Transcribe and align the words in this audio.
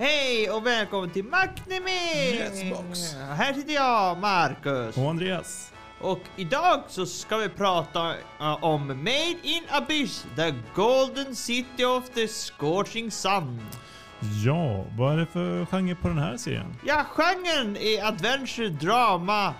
Hej 0.00 0.50
och 0.50 0.66
välkommen 0.66 1.10
till 1.10 1.24
Magnimi! 1.24 2.34
Yes, 2.34 3.14
Här 3.36 3.54
sitter 3.54 3.74
jag, 3.74 4.18
Marcus. 4.18 4.96
Och 4.96 5.10
Andreas. 5.10 5.72
Och 6.00 6.20
idag 6.36 6.82
så 6.88 7.06
ska 7.06 7.36
vi 7.36 7.48
prata 7.48 8.10
uh, 8.40 8.64
om 8.64 8.86
Made 8.86 9.36
in 9.42 9.62
Abyss, 9.70 10.26
the 10.36 10.54
golden 10.74 11.36
city 11.36 11.84
of 11.84 12.10
the 12.10 12.28
scorching 12.28 13.10
sun. 13.10 13.60
Ja, 14.44 14.84
vad 14.98 15.12
är 15.12 15.16
det 15.16 15.26
för 15.26 15.66
genre 15.66 15.94
på 15.94 16.08
den 16.08 16.18
här 16.18 16.36
serien? 16.36 16.74
Ja, 16.86 17.04
genren 17.08 17.76
är 17.76 18.04
adventure, 18.04 18.68
drama, 18.68 19.54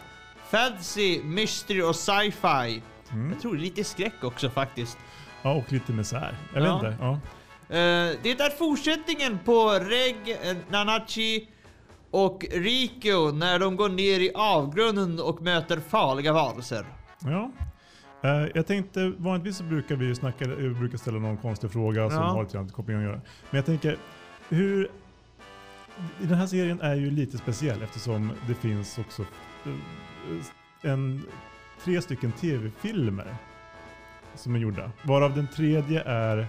fantasy, 0.50 1.22
mystery 1.22 1.82
och 1.82 1.96
sci-fi. 1.96 2.82
Mm. 3.12 3.32
Jag 3.32 3.40
tror 3.42 3.56
lite 3.56 3.84
skräck 3.84 4.24
också 4.24 4.50
faktiskt. 4.50 4.98
Ja, 5.42 5.52
och 5.52 5.72
lite 5.72 5.92
misär. 5.92 6.38
Jag 6.54 6.62
Ja. 6.62 6.78
vet 6.78 6.92
inte. 6.92 7.04
Ja. 7.04 7.18
Eh, 7.70 8.16
det 8.22 8.30
är 8.40 8.50
fortsättningen 8.58 9.38
på 9.44 9.68
Reg, 9.70 10.16
eh, 10.42 10.56
Nanachi 10.70 11.48
och 12.10 12.44
Rikyo 12.52 13.32
när 13.32 13.58
de 13.58 13.76
går 13.76 13.88
ner 13.88 14.20
i 14.20 14.30
avgrunden 14.34 15.20
och 15.20 15.42
möter 15.42 15.80
farliga 15.80 16.32
varelser. 16.32 16.84
ja. 17.20 17.50
Eh, 18.22 18.46
jag 18.54 18.66
tänkte, 18.66 19.12
vanligtvis 19.16 19.56
så 19.56 19.64
brukar 19.64 19.96
vi 19.96 20.06
ju 20.06 20.14
snacka, 20.14 20.44
brukar 20.78 20.98
ställa 20.98 21.18
någon 21.18 21.36
konstig 21.36 21.70
fråga 21.70 22.10
som 22.10 22.18
Ja. 22.18 22.24
har 22.28 22.42
lite 22.42 22.54
grann 22.54 22.64
med 22.64 22.74
kopplingen 22.74 23.02
att 23.02 23.08
göra. 23.08 23.20
Men 23.50 23.58
jag 23.58 23.66
tänker, 23.66 23.96
hur... 24.48 24.88
Den 26.18 26.34
här 26.38 26.46
serien 26.46 26.80
är 26.80 26.94
ju 26.94 27.10
lite 27.10 27.38
speciell 27.38 27.82
eftersom 27.82 28.32
det 28.48 28.54
finns 28.54 28.98
också 28.98 29.24
en, 30.82 31.26
tre 31.84 32.02
stycken 32.02 32.32
tv-filmer 32.32 33.34
som 34.34 34.54
är 34.54 34.58
gjorda. 34.58 34.90
Varav 35.02 35.34
den 35.34 35.46
tredje 35.56 36.02
är 36.02 36.46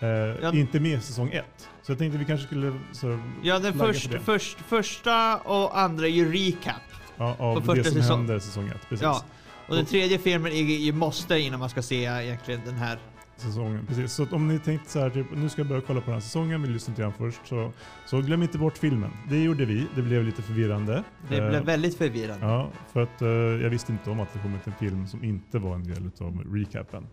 eh, 0.00 0.08
Ja. 0.08 0.52
inte 0.54 0.80
med 0.80 1.02
säsong 1.02 1.30
ett. 1.32 1.68
Så 1.82 1.92
jag 1.92 1.98
tänkte 1.98 2.18
vi 2.18 2.24
kanske 2.24 2.46
skulle 2.46 2.78
så, 2.92 3.18
Ja, 3.42 3.58
den 3.58 3.72
först, 3.78 4.10
för 4.10 4.18
först, 4.18 4.58
första 4.60 5.36
och 5.38 5.78
andra 5.78 6.06
är 6.06 6.10
ju 6.10 6.32
recap. 6.32 6.74
Ja, 7.16 7.36
av 7.38 7.60
På 7.60 7.74
det 7.74 7.84
som 7.84 7.94
säsong. 8.02 8.18
händer 8.18 8.38
säsong 8.38 8.68
ett. 8.68 8.88
Precis. 8.88 9.02
Ja. 9.02 9.24
Och 9.68 9.76
den 9.76 9.86
tredje 9.86 10.18
filmen 10.18 10.52
är 10.52 10.62
ju 10.62 10.92
måste 10.92 11.38
innan 11.38 11.60
man 11.60 11.68
ska 11.70 11.82
se 11.82 12.04
egentligen 12.04 12.60
den 12.64 12.74
här. 12.74 12.98
Säsongen, 13.36 13.86
precis. 13.86 14.12
Så 14.12 14.26
om 14.32 14.48
ni 14.48 14.58
tänkte 14.58 14.90
så 14.90 15.00
här, 15.00 15.10
typ, 15.10 15.26
nu 15.34 15.48
ska 15.48 15.60
jag 15.60 15.68
börja 15.68 15.82
kolla 15.86 16.00
på 16.00 16.04
den 16.06 16.14
här 16.14 16.20
säsongen, 16.20 16.62
vill 16.62 16.70
lyssna 16.72 16.94
till 16.94 17.04
den 17.04 17.12
först, 17.12 17.40
så, 17.44 17.72
så 18.06 18.20
glöm 18.20 18.42
inte 18.42 18.58
bort 18.58 18.78
filmen. 18.78 19.10
Det 19.28 19.42
gjorde 19.42 19.64
vi, 19.64 19.86
det 19.94 20.02
blev 20.02 20.24
lite 20.24 20.42
förvirrande. 20.42 21.04
Det 21.28 21.36
Eh, 21.38 21.48
blev 21.50 21.62
väldigt 21.64 21.98
förvirrande. 21.98 22.46
Ja, 22.46 22.70
för 22.92 23.02
att 23.02 23.22
eh, 23.22 23.28
jag 23.28 23.70
visste 23.70 23.92
inte 23.92 24.10
om 24.10 24.20
att 24.20 24.32
det 24.32 24.38
kommit 24.38 24.66
en 24.66 24.72
film 24.72 25.06
som 25.06 25.24
inte 25.24 25.58
var 25.58 25.74
en 25.74 25.84
del 25.84 26.10
av 26.20 26.44
recapen. 26.54 27.06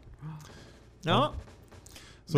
Ja. 1.02 1.34
Så 2.26 2.38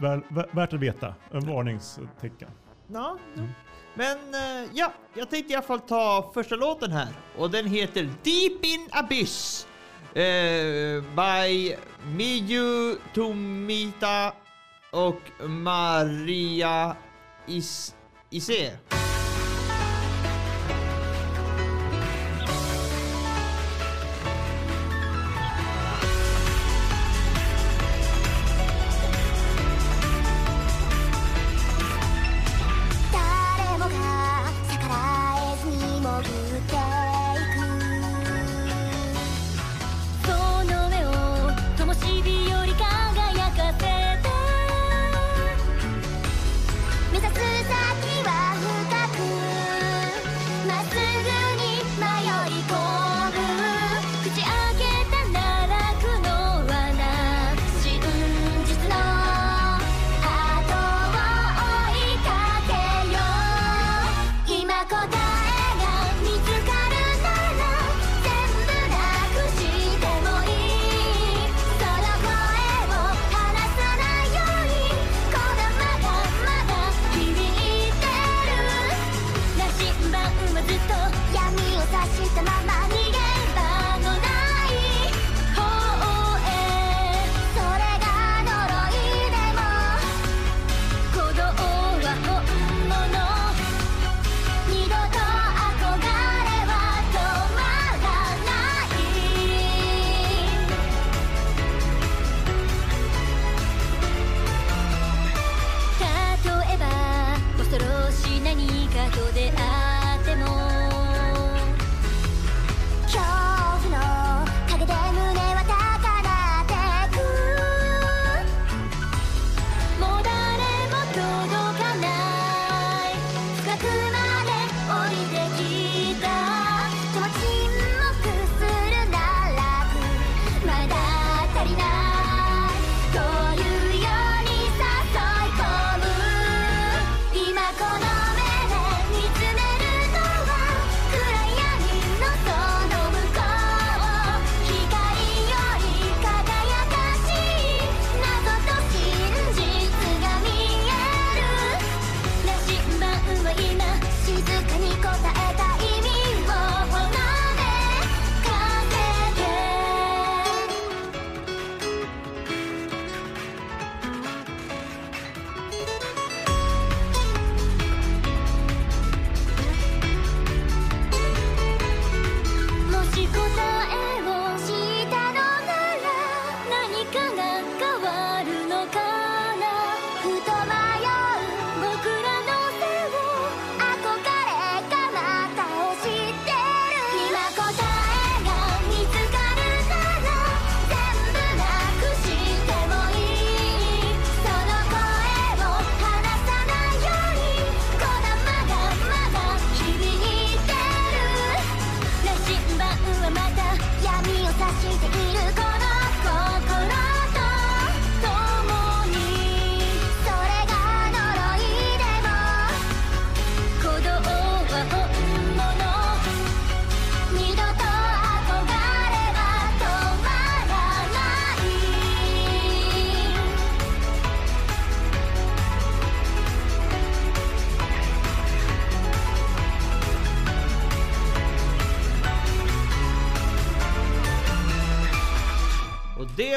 vä- 0.00 0.46
värt 0.54 0.72
att 0.72 0.80
veta, 0.80 1.14
en 1.30 1.46
varningstecken. 1.46 2.50
ja. 2.92 3.18
Mm. 3.36 3.48
Men 3.94 4.18
eh, 4.34 4.70
ja, 4.72 4.92
jag 5.14 5.30
tänkte 5.30 5.52
i 5.52 5.56
alla 5.56 5.66
fall 5.66 5.80
ta 5.80 6.30
första 6.34 6.56
låten 6.56 6.92
här. 6.92 7.08
Och 7.38 7.50
den 7.50 7.66
heter 7.66 8.02
Deep 8.02 8.64
in 8.64 8.88
Abyss. 8.92 9.66
Eh, 10.14 11.02
by 11.16 11.76
Miyu 12.16 12.96
Tomita 13.14 14.32
och 14.90 15.48
Maria 15.48 16.96
Is 17.46 17.94
Ise. 18.30 18.78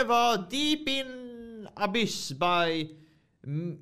Det 0.04 0.08
var 0.08 0.38
Deep 0.38 0.90
in 0.90 1.68
Abyss 1.76 2.32
by 2.32 2.90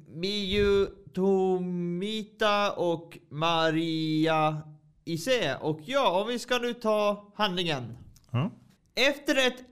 Miyu 0.08 0.88
Tomita 1.14 2.72
och 2.72 3.18
Maria 3.30 4.62
Ise. 5.06 5.58
Och 5.62 5.80
ja, 5.86 6.22
om 6.22 6.28
vi 6.28 6.40
ska 6.40 6.58
nu 6.58 6.74
ta 6.74 7.34
handlingen. 7.36 7.98
Ja. 8.32 8.52
Efter 8.96 9.48
ett 9.48 9.64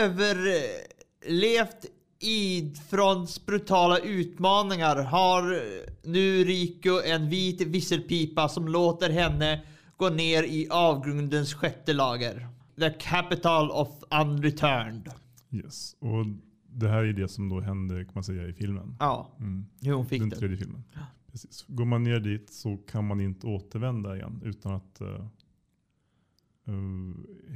överlevt 0.00 1.86
Idfronts 2.20 3.46
brutala 3.46 3.98
utmaningar 3.98 4.96
har 4.96 5.62
nu 6.02 6.44
Riko 6.44 7.00
en 7.04 7.28
vit 7.28 7.60
visselpipa 7.60 8.48
som 8.48 8.68
låter 8.68 9.10
henne 9.10 9.60
gå 9.96 10.08
ner 10.08 10.42
i 10.42 10.68
avgrundens 10.70 11.54
sjätte 11.54 11.92
lager. 11.92 12.48
The 12.78 12.90
capital 12.90 13.70
of 13.70 13.88
unreturned. 14.10 15.10
Yes. 15.50 15.96
Och 15.98 16.26
det 16.66 16.88
här 16.88 17.04
är 17.04 17.12
det 17.12 17.28
som 17.28 17.48
då 17.48 17.60
hände 17.60 18.04
kan 18.04 18.12
man 18.14 18.24
säga 18.24 18.48
i 18.48 18.52
filmen. 18.52 18.96
Ja, 19.00 19.36
Mm. 19.40 19.66
hur 19.80 19.92
hon 19.92 20.06
fick 20.06 20.20
Den 20.20 20.28
det. 20.28 20.36
tredje 20.36 20.56
filmen. 20.56 20.84
Precis. 21.26 21.64
Går 21.68 21.84
man 21.84 22.04
ner 22.04 22.20
dit 22.20 22.50
så 22.52 22.76
kan 22.76 23.06
man 23.06 23.20
inte 23.20 23.46
återvända 23.46 24.16
igen 24.16 24.40
utan 24.44 24.72
att 24.72 25.00
eh, 25.00 25.26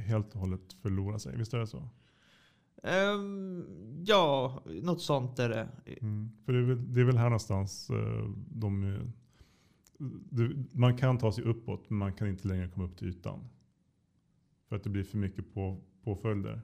helt 0.05 0.33
och 0.33 0.39
hållet 0.39 0.73
förlora 0.81 1.19
sig. 1.19 1.37
Visst 1.37 1.53
är 1.53 1.57
det 1.59 1.67
så? 1.67 1.89
Ehm, 2.83 3.65
ja, 4.05 4.63
något 4.83 5.01
sånt 5.01 5.39
är 5.39 5.49
det. 5.49 5.69
Mm. 6.01 6.31
För 6.45 6.53
det 6.53 6.59
är, 6.59 6.63
väl, 6.63 6.93
det 6.93 7.01
är 7.01 7.05
väl 7.05 7.17
här 7.17 7.23
någonstans 7.25 7.89
eh, 7.89 8.29
de, 8.47 8.99
det, 10.29 10.55
man 10.71 10.97
kan 10.97 11.17
ta 11.17 11.31
sig 11.31 11.43
uppåt 11.43 11.89
men 11.89 11.97
man 11.99 12.13
kan 12.13 12.27
inte 12.27 12.47
längre 12.47 12.67
komma 12.69 12.85
upp 12.85 12.97
till 12.97 13.07
ytan. 13.07 13.39
För 14.69 14.75
att 14.75 14.83
det 14.83 14.89
blir 14.89 15.03
för 15.03 15.17
mycket 15.17 15.53
på, 15.53 15.81
påföljder. 16.03 16.61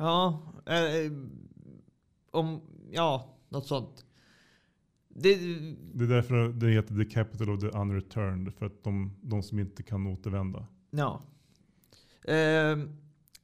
Ja, 0.00 0.42
eh, 0.66 1.12
om, 2.30 2.60
ja, 2.90 3.38
något 3.48 3.66
sånt. 3.66 4.04
Det, 5.08 5.34
Det 5.94 6.04
är 6.04 6.08
därför 6.08 6.48
det 6.48 6.70
heter 6.70 6.94
The 6.94 7.04
Capital 7.04 7.50
of 7.50 7.60
the 7.60 7.66
Unreturned. 7.66 8.54
För 8.54 8.66
att 8.66 8.84
de, 8.84 9.16
de 9.22 9.42
som 9.42 9.58
inte 9.58 9.82
kan 9.82 10.06
återvända. 10.06 10.66
Ja. 10.90 11.22
Ehm, 12.24 12.96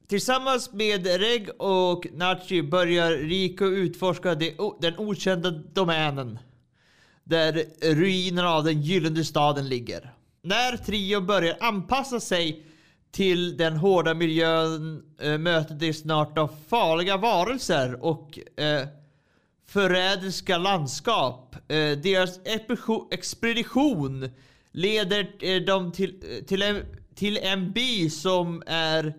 tillsammans 0.06 0.72
med 0.72 1.06
Reg 1.06 1.48
och 1.58 2.06
Nachi 2.12 2.62
börjar 2.62 3.10
Rico 3.10 3.64
utforska 3.64 4.34
det, 4.34 4.56
den 4.80 4.98
okända 4.98 5.50
domänen. 5.50 6.38
Där 7.24 7.64
ruinerna 7.94 8.48
av 8.48 8.64
den 8.64 8.82
gyllene 8.82 9.24
staden 9.24 9.68
ligger. 9.68 10.14
När 10.42 10.76
trion 10.76 11.26
börjar 11.26 11.56
anpassa 11.60 12.20
sig 12.20 12.66
till 13.16 13.56
den 13.56 13.76
hårda 13.76 14.14
miljön 14.14 15.02
eh, 15.20 15.32
äh, 15.32 15.38
möter 15.38 15.74
de 15.74 15.92
snart 15.92 16.38
av 16.38 16.50
farliga 16.68 17.16
varelser 17.16 18.04
och 18.04 18.38
äh, 18.56 18.88
förrädiska 19.66 20.58
landskap. 20.58 21.54
Eh, 21.54 21.98
deras 21.98 22.40
expedition- 23.10 24.30
leder 24.76 25.34
eh, 25.40 25.62
dem 25.62 25.92
till, 25.92 26.22
eh, 26.22 26.44
till, 26.44 26.62
en, 26.62 26.82
till 27.14 27.36
en 27.36 27.72
by 27.72 28.10
som 28.10 28.62
är 28.66 29.14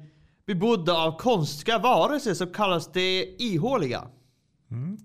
bebodd 0.45 0.89
av 0.89 1.17
konstiga 1.17 1.79
varelser 1.79 2.33
som 2.33 2.53
kallas 2.53 2.91
det 2.91 3.35
ihåliga. 3.41 4.07
Mm. 4.71 4.97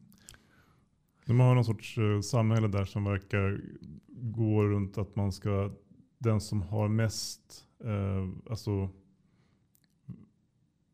De 1.26 1.40
har 1.40 1.54
någon 1.54 1.64
sorts 1.64 1.98
uh, 1.98 2.20
samhälle 2.20 2.68
där 2.68 2.84
som 2.84 3.04
verkar 3.04 3.60
gå 4.08 4.64
runt 4.64 4.98
att 4.98 5.16
man 5.16 5.32
ska, 5.32 5.70
den 6.18 6.40
som 6.40 6.62
har 6.62 6.88
mest, 6.88 7.64
eh, 7.84 8.50
alltså 8.50 8.88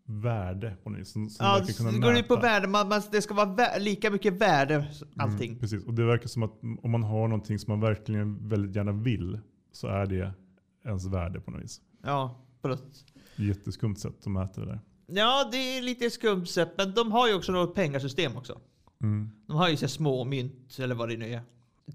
värde 0.05 0.77
på 0.83 0.91
något 0.91 1.01
vis. 1.01 1.09
Som, 1.13 1.31
som 1.31 1.47
Ja, 1.47 1.65
kunna 1.77 1.91
det 1.91 1.99
går 1.99 2.19
ut 2.19 2.29
på 2.29 2.37
värde, 2.37 2.69
man, 2.69 2.89
man, 2.89 3.03
det 3.13 3.23
ska 3.23 3.35
vara 3.35 3.47
vä- 3.47 3.79
lika 3.79 4.11
mycket 4.11 4.33
värde 4.35 4.87
allting. 5.17 5.49
Mm, 5.49 5.61
precis, 5.61 5.85
och 5.87 5.95
det 5.95 6.05
verkar 6.05 6.29
som 6.29 6.43
att 6.43 6.53
om 6.83 6.91
man 6.91 7.03
har 7.03 7.29
någonting 7.29 7.59
som 7.59 7.73
man 7.73 7.81
verkligen 7.81 8.49
väldigt 8.49 8.77
gärna 8.77 8.93
vill 8.93 9.39
så 9.73 9.87
är 9.87 10.07
det 10.07 10.33
ens 10.85 11.07
värde 11.07 11.41
på 11.41 11.51
något 11.51 11.63
vis. 11.63 11.81
Ja, 12.03 12.39
på 12.63 12.69
något. 12.69 13.05
Jätteskumt 13.37 13.97
sätt 13.97 14.15
att 14.21 14.27
mäta 14.33 14.61
det 14.61 14.67
där. 14.67 14.81
ja, 15.07 15.49
det 15.53 15.57
är 15.79 15.83
lite 15.83 16.11
skumt 16.11 16.47
sätt, 16.47 16.73
men 16.77 16.95
de 16.95 17.13
har 17.13 17.29
ju 17.29 17.35
också 17.35 17.53
något 17.53 17.75
pengasystem 17.75 18.37
också. 18.37 18.61
Mm. 19.03 19.31
De 19.47 19.57
har 19.57 19.69
ju 19.69 19.77
så 19.77 19.89
små 19.89 20.25
mynt 20.25 20.79
eller 20.79 20.95
vad 20.95 21.09
det 21.09 21.17
nu 21.17 21.33
är. 21.33 21.41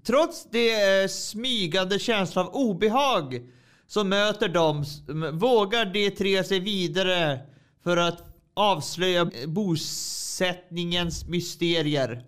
Trots 0.02 0.50
det 0.50 1.02
eh, 1.02 1.08
smygande 1.08 1.98
känsla 1.98 2.42
av 2.44 2.54
obehag 2.54 3.48
som 3.86 4.08
möter 4.08 4.48
dem 4.48 4.84
vågar 5.32 5.84
de 5.84 6.10
tre 6.10 6.44
sig 6.44 6.60
vidare 6.60 7.40
för 7.82 7.96
att 7.96 8.24
avslöja 8.54 9.30
bosättningens 9.46 11.26
mysterier 11.26 12.24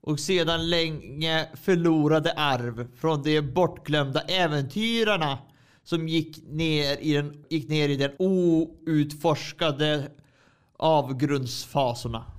och 0.00 0.20
sedan 0.20 0.70
länge 0.70 1.48
förlorade 1.62 2.32
arv 2.32 2.88
från 2.96 3.22
de 3.22 3.40
bortglömda 3.40 4.20
äventyrarna 4.20 5.38
som 5.84 6.08
gick 6.08 6.42
ner 6.48 6.96
i 7.00 7.12
den, 7.12 7.44
gick 7.48 7.68
ner 7.68 7.88
i 7.88 7.96
den 7.96 8.12
outforskade 8.18 10.10
avgrundsfaserna. 10.76 12.37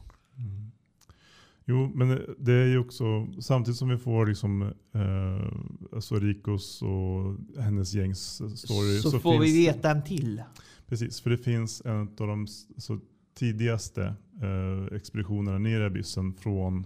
Jo, 1.70 1.92
men 1.96 2.22
det 2.40 2.54
är 2.54 2.66
ju 2.66 2.78
också 2.80 3.28
samtidigt 3.40 3.78
som 3.78 3.90
vi 3.90 3.98
får 3.98 4.26
liksom, 4.26 4.62
eh, 4.94 5.94
alltså 5.96 6.16
Rikos 6.16 6.82
och 6.82 7.36
hennes 7.64 7.94
gängs 7.94 8.42
story. 8.60 9.00
så, 9.00 9.20
får 9.20 9.40
vi 9.40 9.46
finns- 9.46 9.68
veta 9.68 9.92
en 9.92 10.04
till. 10.04 10.44
Precis, 10.88 11.22
för 11.22 11.30
det 11.30 11.38
finns 11.38 11.82
en 11.86 12.02
av 12.02 12.28
de 12.28 12.48
så 12.78 13.00
tidigaste 13.34 14.16
eh, 14.42 14.96
expeditionerna 14.96 15.58
ner 15.58 15.82
i 15.82 15.86
abyssen 15.86 16.34
från 16.34 16.86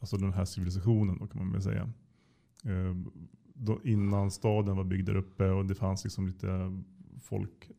alltså 0.00 0.16
den 0.16 0.32
här 0.32 0.44
civilisationen 0.44 1.18
då, 1.20 1.26
kan 1.26 1.42
man 1.42 1.52
väl 1.52 1.62
säga. 1.62 1.90
Eh, 2.64 2.96
innan 3.84 4.30
staden 4.30 4.76
var 4.76 4.84
byggd 4.84 5.06
där 5.06 5.16
uppe 5.16 5.50
och 5.50 5.66
det 5.66 5.74
fanns 5.74 6.04
liksom 6.04 6.26
lite 6.26 6.82
folk. 7.22 7.70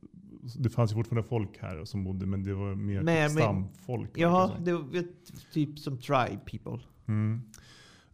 Det 0.57 0.69
fanns 0.69 0.91
ju 0.91 0.95
fortfarande 0.95 1.27
folk 1.29 1.57
här 1.61 1.85
som 1.85 2.03
bodde 2.03 2.25
men 2.25 2.43
det 2.43 2.53
var 2.53 2.75
mer 2.75 3.01
Men- 3.01 3.29
typ 3.29 3.35
men- 3.35 3.43
stamfolk. 3.43 4.11
Ja, 4.15 4.47
verkar 4.47 4.65
det 4.65 4.73
var 4.73 5.03
typ 5.53 5.79
som 5.79 5.97
tribe 5.97 6.39
people. 6.45 6.79
Mm. 7.07 7.41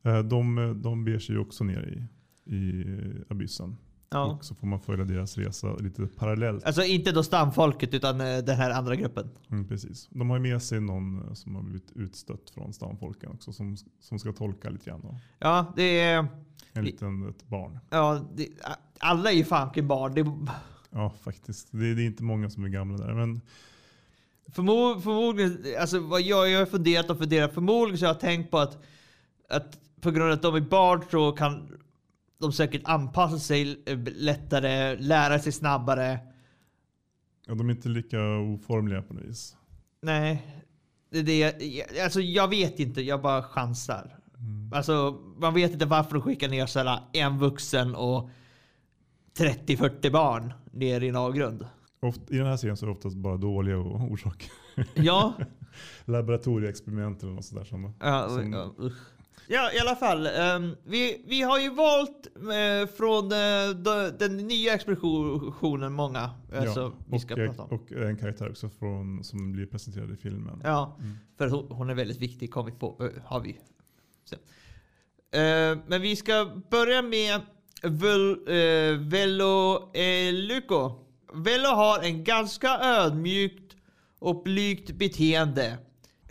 Eh, 0.04 0.20
de, 0.20 0.74
de 0.82 1.04
beger 1.06 1.20
sig 1.20 1.36
ju 1.36 1.42
också 1.42 1.64
ner 1.64 2.08
i, 2.46 2.56
i 2.56 2.86
abyssen. 3.30 3.78
Ja. 4.10 4.26
Och 4.26 4.46
så 4.46 4.56
får 4.56 4.68
man 4.68 4.80
följa 4.80 5.06
deras 5.06 5.38
resa 5.38 5.76
lite 5.76 6.08
parallellt. 6.08 6.64
Alltså 6.66 6.84
inte 6.84 7.12
då 7.12 7.24
stamfolket 7.24 7.94
utan 7.94 8.22
eh, 8.22 8.38
den 8.38 8.56
här 8.56 8.72
andra 8.72 8.96
gruppen. 8.96 9.30
Mm, 9.50 9.68
precis. 9.68 10.08
De 10.12 10.30
har 10.30 10.40
med 10.40 10.62
sig 10.62 10.82
någon 10.82 11.28
eh, 11.28 11.34
som 11.34 11.56
har 11.56 11.62
blivit 11.64 11.92
utstött 11.96 12.50
från 12.50 12.74
stamfolken 12.74 13.32
också 13.32 13.54
som, 13.54 13.78
som 14.00 14.20
ska 14.20 14.32
tolka 14.34 14.70
lite 14.70 14.86
grann. 14.90 15.02
Då. 15.02 15.20
Ja, 15.40 15.74
det 15.76 16.00
är... 16.00 16.28
En 16.74 16.86
liten, 16.86 17.30
ett 17.30 17.48
barn. 17.48 17.80
Ja, 17.90 18.22
det, 18.36 18.48
alla 19.00 19.32
är 19.32 19.36
ju 19.36 19.44
fanken 19.44 19.88
barn. 19.88 20.14
Det, 20.14 20.22
Ja, 20.96 21.14
faktiskt. 21.24 21.68
Det, 21.72 21.94
det 21.94 22.02
är 22.02 22.06
inte 22.06 22.24
många 22.24 22.50
som 22.50 22.64
är 22.64 22.70
gamla 22.70 22.98
där. 22.98 23.14
Men 23.14 23.42
förmo, 24.52 25.02
förmodligen, 25.02 25.66
alltså 25.80 26.00
vad 26.00 26.22
jag, 26.22 26.50
jag 26.50 26.60
har 26.60 26.66
funderat 26.66 27.10
och 27.10 27.18
funderat. 27.18 27.54
Förmodligen 27.54 27.98
så 27.98 28.06
har 28.06 28.14
jag 28.14 28.20
tänkt 28.20 28.52
på 28.52 28.58
att, 28.58 28.84
att 29.50 29.80
på 30.02 30.12
grund 30.12 30.32
av 30.32 30.34
att 30.34 30.42
de 30.42 30.56
är 30.56 30.62
barn 30.62 31.04
så 31.12 31.32
kan 31.32 31.78
de 32.38 32.52
säkert 32.52 32.82
anpassa 32.86 33.40
sig 33.40 33.84
eh, 33.86 34.00
lättare, 34.06 34.96
lära 34.96 35.40
sig 35.40 35.52
snabbare. 35.52 36.20
ja, 37.48 37.56
de 37.56 37.70
är 37.70 37.74
inte 37.74 37.90
lika 37.90 38.38
oformliga 38.38 39.02
på 39.02 39.14
något 39.14 39.24
vis. 39.24 39.56
Nej, 40.02 40.48
det 41.10 41.20
är 41.20 41.24
det. 41.60 42.02
Alltså 42.04 42.22
jag 42.22 42.48
vet 42.48 42.80
inte, 42.80 43.02
jag 43.02 43.22
bara 43.22 43.44
chansar. 43.44 44.20
Alltså 44.74 45.22
man 45.38 45.54
vet 45.54 45.72
inte 45.72 45.86
varför 45.86 46.14
de 46.14 46.22
skickar 46.22 46.50
ner 46.50 46.66
sådär 46.66 47.00
en 47.14 47.38
vuxen 47.38 47.96
och 47.96 48.30
30-40 49.38 50.12
barn 50.12 50.54
ner 50.72 51.04
i 51.04 51.10
en 51.10 51.16
avgrund. 51.16 51.66
I 52.30 52.38
den 52.38 52.48
här 52.48 52.58
serien 52.58 52.78
så 52.78 52.86
är 52.86 52.88
det 52.88 52.94
oftast 52.94 53.16
bara 53.16 53.38
dåliga 53.38 53.78
orsaker. 53.78 54.52
Ja, 54.94 55.34
Laboratorieexperiment 56.06 57.24
eller 57.24 57.34
något 57.34 57.46
sådär. 57.46 57.64
Som, 57.64 57.94
ja, 58.00 58.30
som, 58.30 58.54
ja, 58.54 58.90
ja 59.48 59.72
i 59.74 59.80
alla 59.80 59.96
fall. 59.96 60.28
ehm, 60.28 60.76
vi, 60.84 61.24
vi 61.28 61.42
har 61.42 61.60
ju 61.60 61.70
valt 61.70 62.28
eh, 62.36 62.90
från 62.96 63.30
de, 63.30 64.12
den 64.20 64.38
nya 64.38 64.74
expeditionen 64.74 65.94
många. 65.94 66.30
Alltså, 66.56 66.94
vi 67.08 67.20
ska 67.20 67.34
och, 67.34 67.40
prata 67.40 67.64
om. 67.64 67.80
och 67.80 67.92
en 67.92 68.18
karaktär 68.18 68.50
också 68.50 68.70
från, 68.70 69.24
som 69.24 69.52
blir 69.52 69.66
presenterad 69.66 70.12
i 70.12 70.16
filmen. 70.16 70.62
Ja, 70.64 70.98
för 71.38 71.50
hon, 71.50 71.66
hon 71.70 71.90
är 71.90 71.96
väldigt 71.96 72.22
viktig 72.22 72.52
kommer 72.52 72.72
vi 72.72 72.78
på, 72.78 73.10
har 73.26 73.40
vi. 73.40 73.60
Men 75.88 76.02
vi 76.02 76.16
ska 76.16 76.62
börja 76.70 77.02
med 77.02 77.42
Vel, 77.84 78.32
uh, 78.50 78.98
Velo 79.00 79.92
Eluko. 79.94 80.92
Velo 81.34 81.68
har 81.68 82.04
en 82.04 82.24
ganska 82.24 82.70
ödmjukt 82.80 83.76
och 84.20 84.44
blygt 84.44 84.92
beteende. 84.92 85.78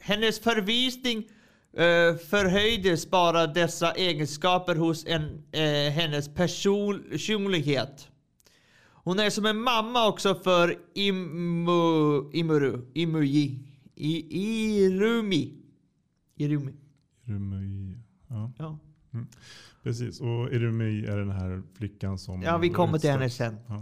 Hennes 0.01 0.41
förvisning 0.41 1.19
uh, 1.19 2.17
förhöjdes 2.17 3.11
bara 3.11 3.47
dessa 3.47 3.93
egenskaper 3.93 4.75
hos 4.77 5.07
en, 5.07 5.43
eh, 5.53 5.93
hennes 5.93 6.29
person- 6.35 7.05
personlighet. 7.11 8.09
Hon 9.07 9.19
är 9.19 9.31
som 9.31 9.47
en 9.47 9.59
mamma 9.59 10.09
också 10.09 10.35
för 10.35 10.79
Imu, 10.95 12.31
Imuru, 12.33 12.81
Imuji. 12.95 13.59
I, 13.97 14.39
Irumi. 14.85 15.53
Irumi. 16.37 16.73
Irumi. 17.27 17.97
Ja, 18.29 18.53
Ja. 18.59 18.79
Precis. 19.85 20.21
Och 20.21 20.53
Irumi 20.53 21.07
är 21.07 21.17
den 21.17 21.31
här 21.31 21.63
flickan 21.75 22.19
som... 22.19 22.43
ja, 22.43 22.59
vi 22.59 22.71
kommer 22.71 22.99
till 22.99 23.11
henne 23.11 23.31
sen. 23.31 23.57
Ja. 23.67 23.75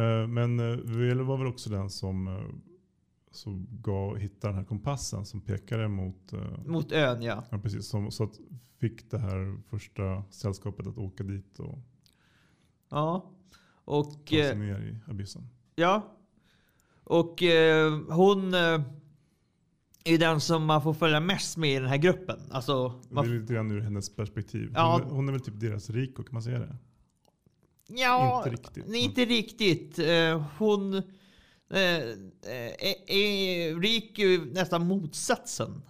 Eh, 0.00 0.26
Men 0.26 0.60
eh, 0.60 0.76
Velo 0.76 1.24
var 1.24 1.36
väl 1.38 1.46
också 1.46 1.70
den 1.70 1.90
som, 1.90 2.28
eh, 2.28 2.44
som 3.30 3.66
gav, 3.70 4.16
hittade 4.16 4.52
den 4.52 4.58
här 4.58 4.64
kompassen 4.64 5.26
som 5.26 5.40
pekade 5.40 5.88
mot... 5.88 6.32
Mot 6.66 6.92
ön 6.92 7.22
ja. 7.22 7.44
Ja, 7.50 7.58
precis. 7.58 7.88
Som, 7.88 8.10
så 8.10 8.24
att 8.24 8.40
fick 8.78 9.10
det 9.10 9.18
här 9.18 9.56
första 9.70 10.24
sällskapet 10.30 10.86
att 10.86 10.98
åka 10.98 11.24
dit 11.24 11.58
och 11.58 11.78
Ja. 12.88 13.30
Och... 13.84 14.12
ta 14.26 14.36
sig 14.36 14.58
ner 14.58 14.80
i 14.80 15.10
abyssen. 15.10 15.48
Ja. 15.74 16.16
Och 17.04 17.42
eh, 17.42 18.00
hon 18.08 18.54
eh, 18.54 18.80
är 20.14 20.18
den 20.18 20.40
som 20.40 20.64
man 20.64 20.82
får 20.82 20.94
följa 20.94 21.20
mest 21.20 21.56
med 21.56 21.70
i 21.70 21.78
den 21.78 21.88
här 21.88 21.96
gruppen. 21.96 22.38
Alltså, 22.50 22.88
Det 23.08 23.14
man, 23.14 23.24
är 23.34 23.40
lite 23.40 23.54
grann 23.54 23.70
ur 23.70 23.80
hennes 23.80 24.16
perspektiv. 24.16 24.62
Hon, 24.66 24.72
Ja. 24.74 25.00
är, 25.00 25.04
hon 25.04 25.28
är 25.28 25.32
väl 25.32 25.40
typ 25.40 25.60
deras 25.60 25.90
Rico, 25.90 26.22
kan 26.22 26.32
man 26.34 26.42
säga 26.42 26.58
det? 26.58 26.76
ja, 27.88 28.38
inte 28.46 28.50
riktigt. 28.62 28.84
nej, 28.88 29.00
Inte 29.04 29.24
riktigt. 29.24 29.98
Eh, 29.98 30.44
hon... 30.58 30.94
Eh, 30.94 31.80
eh, 31.80 32.94
är, 33.06 33.80
Riku 33.80 34.34
är 34.34 34.38
nästan 34.54 34.86
motsatsen. 34.86 35.82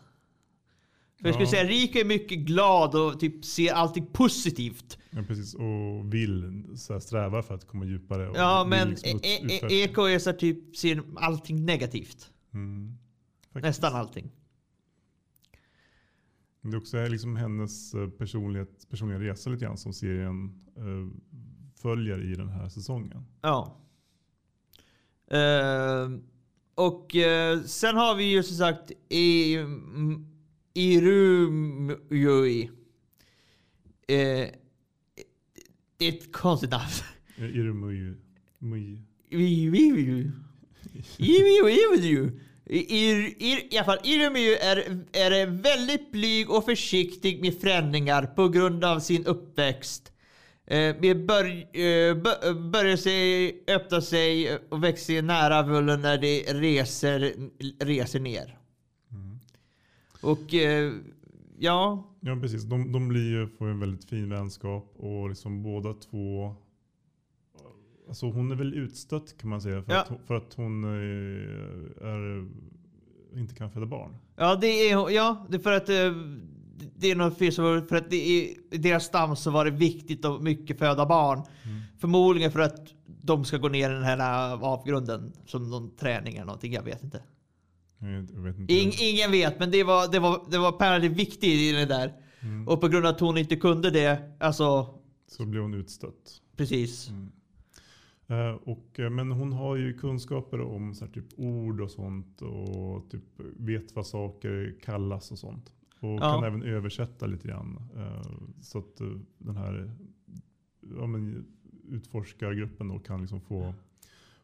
För 1.20 1.28
jag 1.28 1.35
skulle 1.35 1.46
Ja. 1.46 1.50
säga 1.50 1.64
Riku 1.64 1.99
är 2.00 2.04
mycket 2.04 2.38
glad 2.38 2.94
och 2.94 3.20
typ 3.20 3.44
ser 3.44 3.73
allting 3.73 4.06
positivt. 4.06 4.99
Ja, 5.11 5.23
precis. 5.28 5.54
Och 5.54 6.14
vill 6.14 6.64
så 6.76 6.92
här, 6.92 7.00
sträva 7.00 7.42
för 7.42 7.54
att 7.54 7.66
komma 7.66 7.85
djupare. 7.85 8.32
Ja, 8.35 8.66
men. 8.68 8.96
Eko 9.70 10.02
är 10.02 10.18
så 10.18 10.30
här 10.30 10.37
typ, 10.38 10.76
ser 10.76 11.02
allting 11.16 11.64
negativt. 11.64 12.30
Mm. 12.54 12.99
Faktiskt. 13.63 13.83
Nästan 13.83 14.01
allting. 14.01 14.31
Det 16.63 16.69
är 16.69 16.77
också 16.77 17.07
liksom 17.09 17.37
hennes 17.37 17.95
eh, 17.95 18.09
personlighet, 18.09 18.89
personliga 18.91 19.21
resa 19.21 19.51
lite 19.51 19.65
grann 19.65 19.77
som 19.77 19.93
serien 19.93 20.61
eh, 20.77 21.09
följer 21.83 22.33
i 22.33 22.35
den 22.35 22.49
här 22.49 22.69
säsongen. 22.69 23.27
Ja. 23.41 23.81
Eh, 25.31 26.11
och 26.75 27.17
eh, 27.17 27.63
sen 27.63 27.97
har 27.97 28.15
vi 28.17 28.25
ju 28.25 28.43
som 28.43 28.57
sagt 28.57 28.93
i, 29.09 29.57
m- 29.57 30.27
Irumui. 30.75 32.63
Eh, 34.09 34.49
det 35.97 36.05
är 36.05 36.09
ett 36.09 36.33
konstigt 36.33 36.71
namn. 36.71 36.85
Eh, 37.37 37.45
Irumui. 37.57 38.15
Ir, 42.68 43.42
ir, 43.42 43.75
I 43.75 43.78
alla 43.78 43.85
fall, 43.85 43.99
Irumui 44.04 44.54
är, 44.54 44.76
är 45.12 45.46
väldigt 45.46 46.12
blyg 46.12 46.50
och 46.50 46.64
försiktig 46.64 47.40
med 47.40 47.61
förändringar 47.61 48.26
på 48.26 48.49
grund 48.49 48.85
av 48.85 49.00
sin 49.00 49.26
uppväxt. 49.26 50.12
Eh, 50.66 50.96
med 51.00 51.26
bör, 51.26 51.44
eh, 51.44 52.14
bör, 52.14 52.70
börjar 52.70 52.96
sig 52.96 53.64
öppna 53.68 54.00
sig 54.00 54.58
och 54.68 54.85
växer 54.85 55.23
nära 55.23 55.62
vullen 55.62 56.00
när 56.00 56.18
det 56.18 56.42
reser, 56.42 57.32
reser 57.85 58.20
ner. 58.20 58.58
Och 60.20 60.54
eh, 60.54 60.92
ja, 61.58 62.12
Ja 62.20 62.37
precis, 62.40 62.62
de, 62.62 62.92
de 62.92 63.08
blir 63.08 63.30
ju, 63.30 63.49
får 63.49 63.66
en 63.66 63.80
väldigt 63.80 64.04
fin 64.04 64.28
vänskap 64.28 64.94
och 64.96 65.28
liksom 65.28 65.62
båda 65.62 65.94
två 65.94 66.54
Alltså 68.09 68.27
hon 68.31 68.51
är 68.51 68.55
väl 68.57 68.75
utstött 68.75 69.35
kan 69.39 69.51
man 69.51 69.61
säga 69.61 69.83
för, 69.83 69.93
Ja. 69.93 70.01
att, 70.01 70.09
hon- 70.09 70.19
för 70.27 70.35
att 70.35 70.55
hon 70.55 70.85
eh, 70.85 72.07
är, 72.07 72.49
inte 73.41 73.55
kan 73.55 73.71
föda 73.71 73.87
barn. 73.87 74.17
ja 74.37 74.55
det 74.57 74.67
är 74.91 75.11
ja, 75.11 75.47
det 75.51 75.57
är 75.57 75.61
för 75.61 75.73
att 75.73 75.89
eh, 75.89 76.13
det 76.97 77.11
är 77.11 77.17
något 77.17 77.39
fel 77.39 77.53
för 77.53 77.97
att 77.97 78.11
det 78.11 78.17
är, 78.17 78.55
i 78.75 78.79
deras 78.79 79.05
stam 79.05 79.37
så 79.37 79.51
var 79.51 79.65
det 79.65 79.71
viktigt 79.71 80.25
och 80.25 80.43
mycket 80.43 80.79
föda 80.79 81.07
barn. 81.07 81.43
Förmodligen 81.99 82.53
för 82.53 82.61
att 82.61 82.81
de 83.23 83.45
ska 83.45 83.57
gå 83.59 83.69
ner 83.69 83.91
i 83.91 83.93
den 83.95 84.03
här 84.03 84.53
äh, 84.55 84.63
avgrunden 84.65 85.33
som 85.47 85.71
någon 85.71 85.97
träning 85.97 86.35
eller 86.35 86.47
någonting. 86.47 86.73
Jag 86.73 86.83
vet 86.83 87.03
inte. 87.03 87.23
Jag 87.99 88.41
vet- 88.43 88.59
inte. 88.59 88.73
Ing, 88.75 88.93
ingen 89.01 89.31
vet, 89.31 89.59
men 89.59 89.71
det 89.71 89.85
var, 89.85 90.13
det 90.13 90.19
var, 90.19 90.41
det 90.51 90.59
var 90.59 90.69
apparently 90.69 91.09
viktigt 91.09 91.45
i 91.45 91.73
det 91.73 91.85
där. 91.87 92.13
Mm. 92.41 92.69
Och 92.69 92.81
på 92.81 92.89
grund 92.89 93.07
av 93.07 93.15
att 93.15 93.21
hon 93.21 93.39
inte 93.39 93.57
kunde 93.57 93.91
det, 93.91 94.37
alltså 94.41 94.95
Så 95.29 95.47
blir 95.47 95.61
hon 95.61 95.75
utstött. 95.75 96.41
precis. 96.57 97.09
Eh, 97.09 97.15
och, 98.54 99.00
eh, 99.00 99.11
men 99.11 99.33
hon 99.33 99.52
har 99.52 99.76
ju 99.76 99.95
kunskaper 99.99 100.61
om 100.61 100.95
så 100.95 101.04
här, 101.04 101.12
typ 101.12 101.26
ord 101.37 101.80
och 101.80 101.90
sånt 101.90 102.42
och 102.42 103.11
typ 103.11 103.23
vet 103.56 103.95
vad 103.97 104.06
saker 104.06 104.76
kallas 104.83 105.30
och 105.33 105.38
sånt. 105.38 105.73
Och 106.00 106.09
Ja. 106.11 106.18
kan 106.35 106.45
även 106.45 106.62
översätta 106.62 107.26
lite 107.26 107.49
grann. 107.49 107.78
eh, 107.97 108.33
så 108.61 108.78
att 108.78 109.00
eh, 109.00 109.06
den 109.38 109.56
här 109.56 109.90
ja, 110.99 111.06
men, 111.06 111.47
utforskargruppen 111.88 112.88
då 112.88 112.99
kan 112.99 113.21
liksom 113.21 113.40
få, 113.40 113.75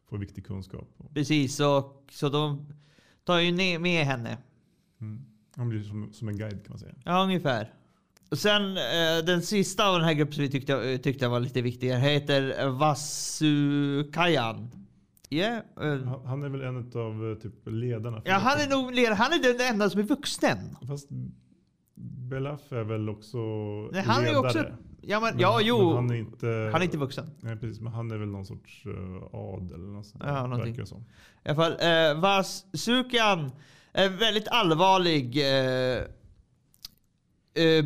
få 0.05 0.17
viktig 0.17 0.47
kunskap. 0.47 0.89
Precis, 1.15 1.61
och, 1.61 2.09
så 2.11 2.29
de 2.29 2.67
tar 3.25 3.39
ju 3.39 3.79
med 3.79 4.05
henne. 4.07 4.39
Mm. 5.01 5.25
Han 5.57 5.69
blir 5.69 5.83
som, 5.83 6.13
som 6.13 6.29
en 6.29 6.37
guide 6.37 6.63
kan 6.65 6.71
man 6.71 6.79
säga. 6.79 6.95
Ja, 7.05 7.25
ungefär. 7.25 7.73
Och 8.33 8.39
sen 8.39 8.77
eh, 8.77 9.25
den 9.27 9.43
sista 9.43 9.89
av 9.89 9.95
den 9.95 10.05
här 10.05 10.13
gruppen 10.13 10.35
som 10.35 10.43
vi 10.43 10.51
tyckte, 10.51 10.91
eh, 10.91 10.99
tyckte 10.99 11.29
var 11.29 11.41
lite 11.41 11.63
viktigare 11.63 12.01
heter 12.01 12.69
Vasukayan. 12.69 14.71
Ja, 15.29 15.47
eh, 15.47 15.63
Han, 16.05 16.27
han 16.27 16.43
är 16.43 16.49
väl 16.49 16.63
en 16.63 16.77
av 16.77 17.41
typ 17.41 17.55
ledarna. 17.67 18.23
ja, 18.25 18.35
han 18.35 18.61
är 18.61 18.71
nog 18.71 18.95
ledare. 18.95 19.15
Han 19.15 19.33
är 19.33 19.59
den 19.59 19.75
enda 19.75 19.91
som 19.91 20.01
är 20.01 20.05
vuxen. 20.05 20.59
Fast 20.89 21.09
Belaf 22.31 22.73
är 22.73 22.85
väl 22.85 23.09
också 23.09 23.39
Nej, 23.93 24.03
han 24.03 24.23
är 24.23 24.27
ledare. 24.27 24.39
också... 24.47 24.65
Ja, 25.01 25.21
men, 25.21 25.35
Men 25.35 25.41
ja, 25.43 25.61
jo. 25.63 25.87
men 25.87 25.97
Han 25.97 26.11
är 26.11 26.15
inte... 26.15 26.47
Han 26.73 26.81
är 26.81 26.85
inte 26.85 26.99
vuxen. 26.99 27.31
Nej 27.41 27.57
precis, 27.57 27.81
men 27.81 27.93
han 27.93 28.11
är 28.11 28.17
väl 28.17 28.29
någon 28.29 28.47
sorts 28.47 28.87
uh, 28.87 28.93
adel 29.33 29.75
eller 29.75 29.93
något 29.93 30.07
sånt. 30.07 30.25
Ja, 30.27 30.43
någonting. 30.47 30.73
verkar 30.73 30.85
som. 30.85 31.01
I 31.45 31.49
alla 31.49 31.55
fall, 31.55 31.73
eh, 31.73 32.21
Vasukan 32.21 33.51
är 33.93 34.09
väldigt 34.09 34.49
allvarlig. 34.49 35.37
Eh, 35.39 35.97
eh, 37.65 37.85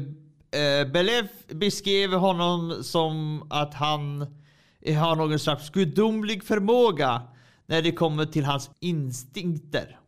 eh, 0.50 0.92
Belev 0.92 1.28
beskrev 1.48 2.12
honom 2.12 2.78
som 2.82 3.46
att 3.50 3.74
han 3.74 4.26
har 4.98 5.16
någon 5.16 5.38
slags 5.38 5.70
gudomlig 5.70 6.44
förmåga 6.44 7.22
när 7.66 7.82
det 7.82 7.92
kommer 7.92 8.24
till 8.24 8.44
hans 8.44 8.70
instinkter. 8.80 9.98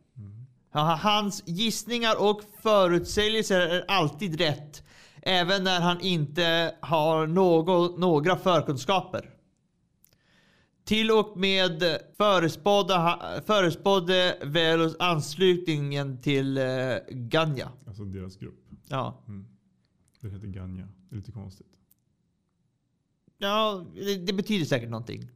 Hans 0.71 1.43
gissningar 1.45 2.29
och 2.29 2.41
förutsägelser 2.61 3.59
är 3.59 3.85
alltid 3.87 4.39
rätt. 4.39 4.83
Även 5.21 5.63
när 5.63 5.81
han 5.81 6.01
inte 6.01 6.75
har 6.81 7.27
någo, 7.27 7.95
några 7.97 8.35
förkunskaper. 8.35 9.29
Till 10.85 11.11
och 11.11 11.37
med 11.37 11.99
förespådde, 12.17 13.17
förespådde 13.45 14.37
Velos 14.41 14.95
anslutningen 14.99 16.21
till 16.21 16.57
eh, 16.57 16.63
Ganya. 17.09 17.71
Alltså 17.87 18.03
deras 18.03 18.35
grupp. 18.37 18.59
Ja, 18.87 19.23
Det 20.21 20.29
heter 20.29 20.47
Ganya. 20.47 20.87
Det 21.09 21.15
är 21.15 21.17
lite 21.17 21.31
konstigt. 21.31 21.67
ja 23.37 23.85
det, 23.95 24.15
det 24.25 24.33
betyder 24.33 24.65
säkert 24.65 24.89
någonting. 24.89 25.29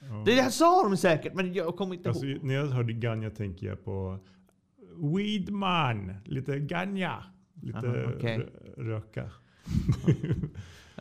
Ja. 0.00 0.22
Det 0.26 0.34
där 0.34 0.50
sa 0.50 0.82
de 0.82 0.96
säkert, 0.96 1.34
men 1.34 1.52
jag 1.54 1.76
kommer 1.76 1.94
inte 1.94 2.08
Alltså, 2.08 2.26
ihåg. 2.26 2.44
när 2.44 2.54
jag 2.54 2.66
hörde 2.66 2.92
Ganya 2.92 3.30
tänker 3.30 3.66
jag 3.66 3.84
på 3.84 4.18
Weedman. 5.16 6.14
Lite 6.24 6.58
Ganya. 6.58 7.24
Lite 7.62 7.78
Aha, 7.78 7.86
rö- 7.86 8.74
röka. 8.76 9.30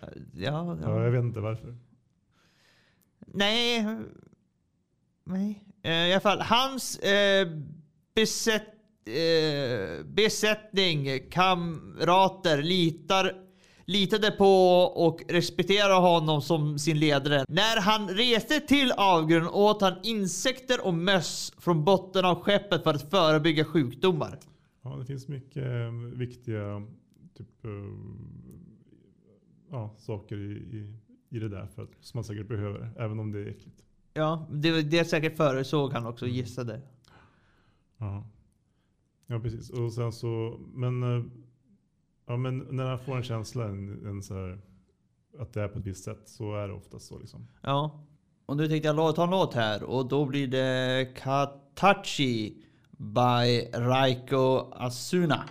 Ja, 0.02 0.10
Ja, 0.34 0.78
ja. 0.82 1.04
jag 1.04 1.12
vet 1.12 1.24
inte 1.24 1.40
varför. 1.40 1.78
Nej. 3.20 3.86
Nej. 5.24 5.64
Eh, 5.82 5.92
I 5.92 6.12
alla 6.14 6.22
fall, 6.22 6.42
hans 6.42 6.98
eh, 7.00 7.48
besätt, 8.16 8.77
eh, 9.08 10.06
besättning, 10.06 11.30
kamrater, 11.30 12.62
litar, 12.62 13.34
litade 13.86 14.32
på 14.32 14.82
och 14.82 15.22
respekterade 15.28 15.94
honom 15.94 16.42
som 16.42 16.80
sin 16.80 17.00
ledare. 17.00 17.46
När 17.48 17.82
han 17.82 18.10
reste 18.10 18.60
till 18.60 18.92
avgrunden 18.92 19.52
åt 19.52 19.82
han 19.82 19.94
insekter 20.04 20.86
och 20.86 20.94
möss 20.94 21.54
från 21.58 21.84
botten 21.84 22.26
av 22.26 22.42
skeppet 22.42 22.84
för 22.84 22.94
att 22.94 23.10
förebygga 23.10 23.66
sjukdomar. 23.66 24.40
Ja, 24.82 24.96
det 24.96 25.06
finns 25.06 25.28
mycket 25.28 25.64
eh, 25.64 25.92
viktiga 26.16 26.84
typ, 27.38 27.66
eh, 27.66 27.72
ja, 29.72 29.96
saker 29.98 30.38
i, 30.38 30.52
i, 30.52 30.94
i 31.30 31.40
det 31.40 31.50
där 31.50 31.68
för 31.76 31.84
att, 31.84 31.90
som 32.02 32.18
man 32.18 32.24
säkert 32.24 32.48
behöver. 32.48 32.90
Även 32.98 33.20
om 33.20 33.32
det 33.32 33.40
är 33.40 33.48
äckligt. 33.48 33.84
Ja, 34.14 34.48
det, 34.52 34.82
det 34.82 35.06
säkert 35.06 35.38
förutsåg 35.38 35.94
han 35.94 36.06
också, 36.06 36.28
gissade. 36.28 36.82
Ja. 37.98 38.30
Ja, 39.28 39.40
precis. 39.40 39.70
Och 39.70 39.94
sen 39.94 40.12
så, 40.12 40.60
men, 40.74 41.04
eh, 41.04 41.24
ja, 42.26 42.38
men 42.38 42.58
när 42.58 42.86
han 42.86 43.00
får 43.00 43.18
en 43.18 43.24
känsla, 43.24 43.66
en, 43.66 44.06
en 44.06 44.24
så 44.24 44.34
här, 44.34 44.62
att 45.40 45.54
det 45.54 45.62
är 45.62 45.68
på 45.68 45.80
ett 45.80 45.86
visst 45.86 46.04
sätt, 46.04 46.22
så 46.26 46.56
är 46.56 46.68
det 46.68 46.74
oftast 46.74 47.08
så. 47.08 47.20
Liksom. 47.20 47.48
Ja. 47.62 48.04
Och 48.46 48.58
nu 48.58 48.68
tänkte 48.68 48.88
jag 48.88 49.16
ta 49.16 49.24
en 49.24 49.30
låt 49.30 49.54
här 49.54 49.84
och 49.84 50.08
då 50.08 50.26
blir 50.26 50.48
det 50.48 51.14
Katachi 51.16 52.64
by 52.98 53.70
Raiko 53.74 54.72
Asuna. 54.72 55.44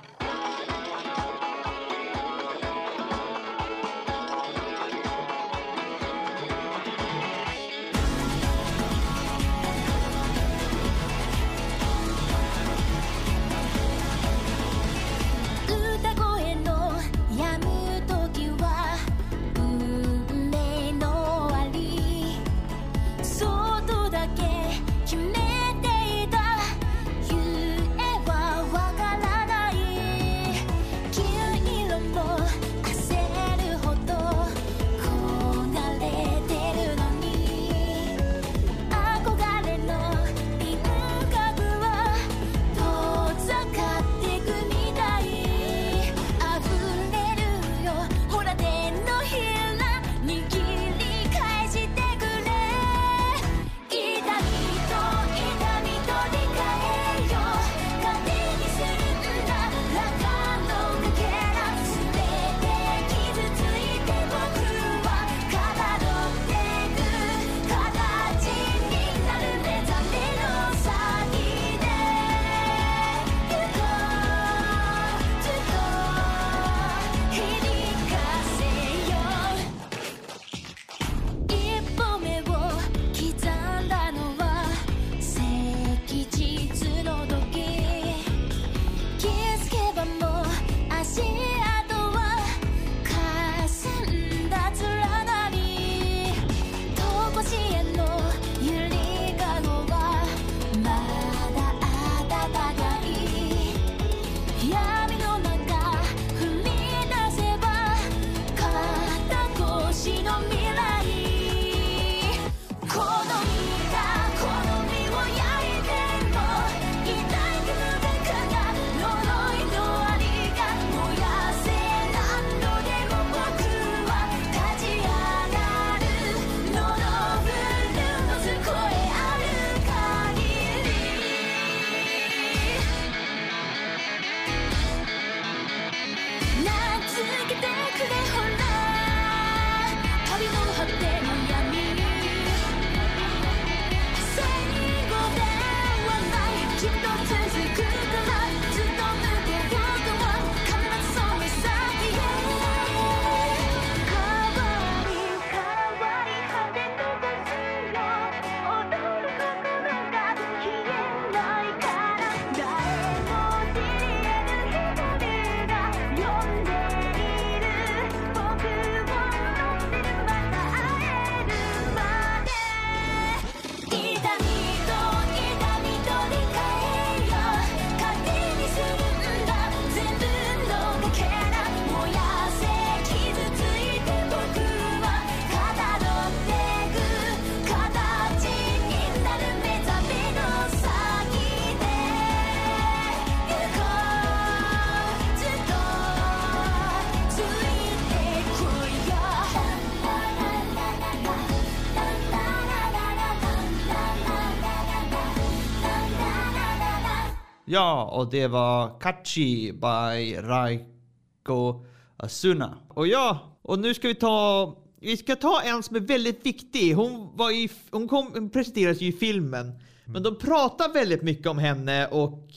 Ja, 207.69 208.11
och 208.13 208.31
det 208.31 208.49
var 208.49 209.01
Kachi 209.01 209.73
by 209.73 210.37
Raiko 210.37 211.85
Asuna. 212.17 212.79
Och 212.89 213.07
ja, 213.07 213.59
och 213.63 213.79
nu 213.79 213.95
ska 213.95 214.09
vi 214.09 214.15
ta... 214.15 214.77
Vi 215.01 215.17
ska 215.17 215.37
ta 215.37 215.63
en 215.63 215.83
som 215.83 215.97
är 215.97 216.01
väldigt 216.01 216.47
viktig. 216.47 216.95
Hon, 216.95 217.37
var 217.37 217.51
i, 217.51 217.69
hon, 217.91 218.09
kom, 218.09 218.31
hon 218.35 218.51
presenterades 218.51 219.03
ju 219.03 219.07
i 219.07 219.13
filmen. 219.13 219.73
Men 220.05 220.23
de 220.23 220.39
pratar 220.39 220.93
väldigt 220.93 221.23
mycket 221.23 221.47
om 221.47 221.59
henne 221.59 222.07
och... 222.07 222.49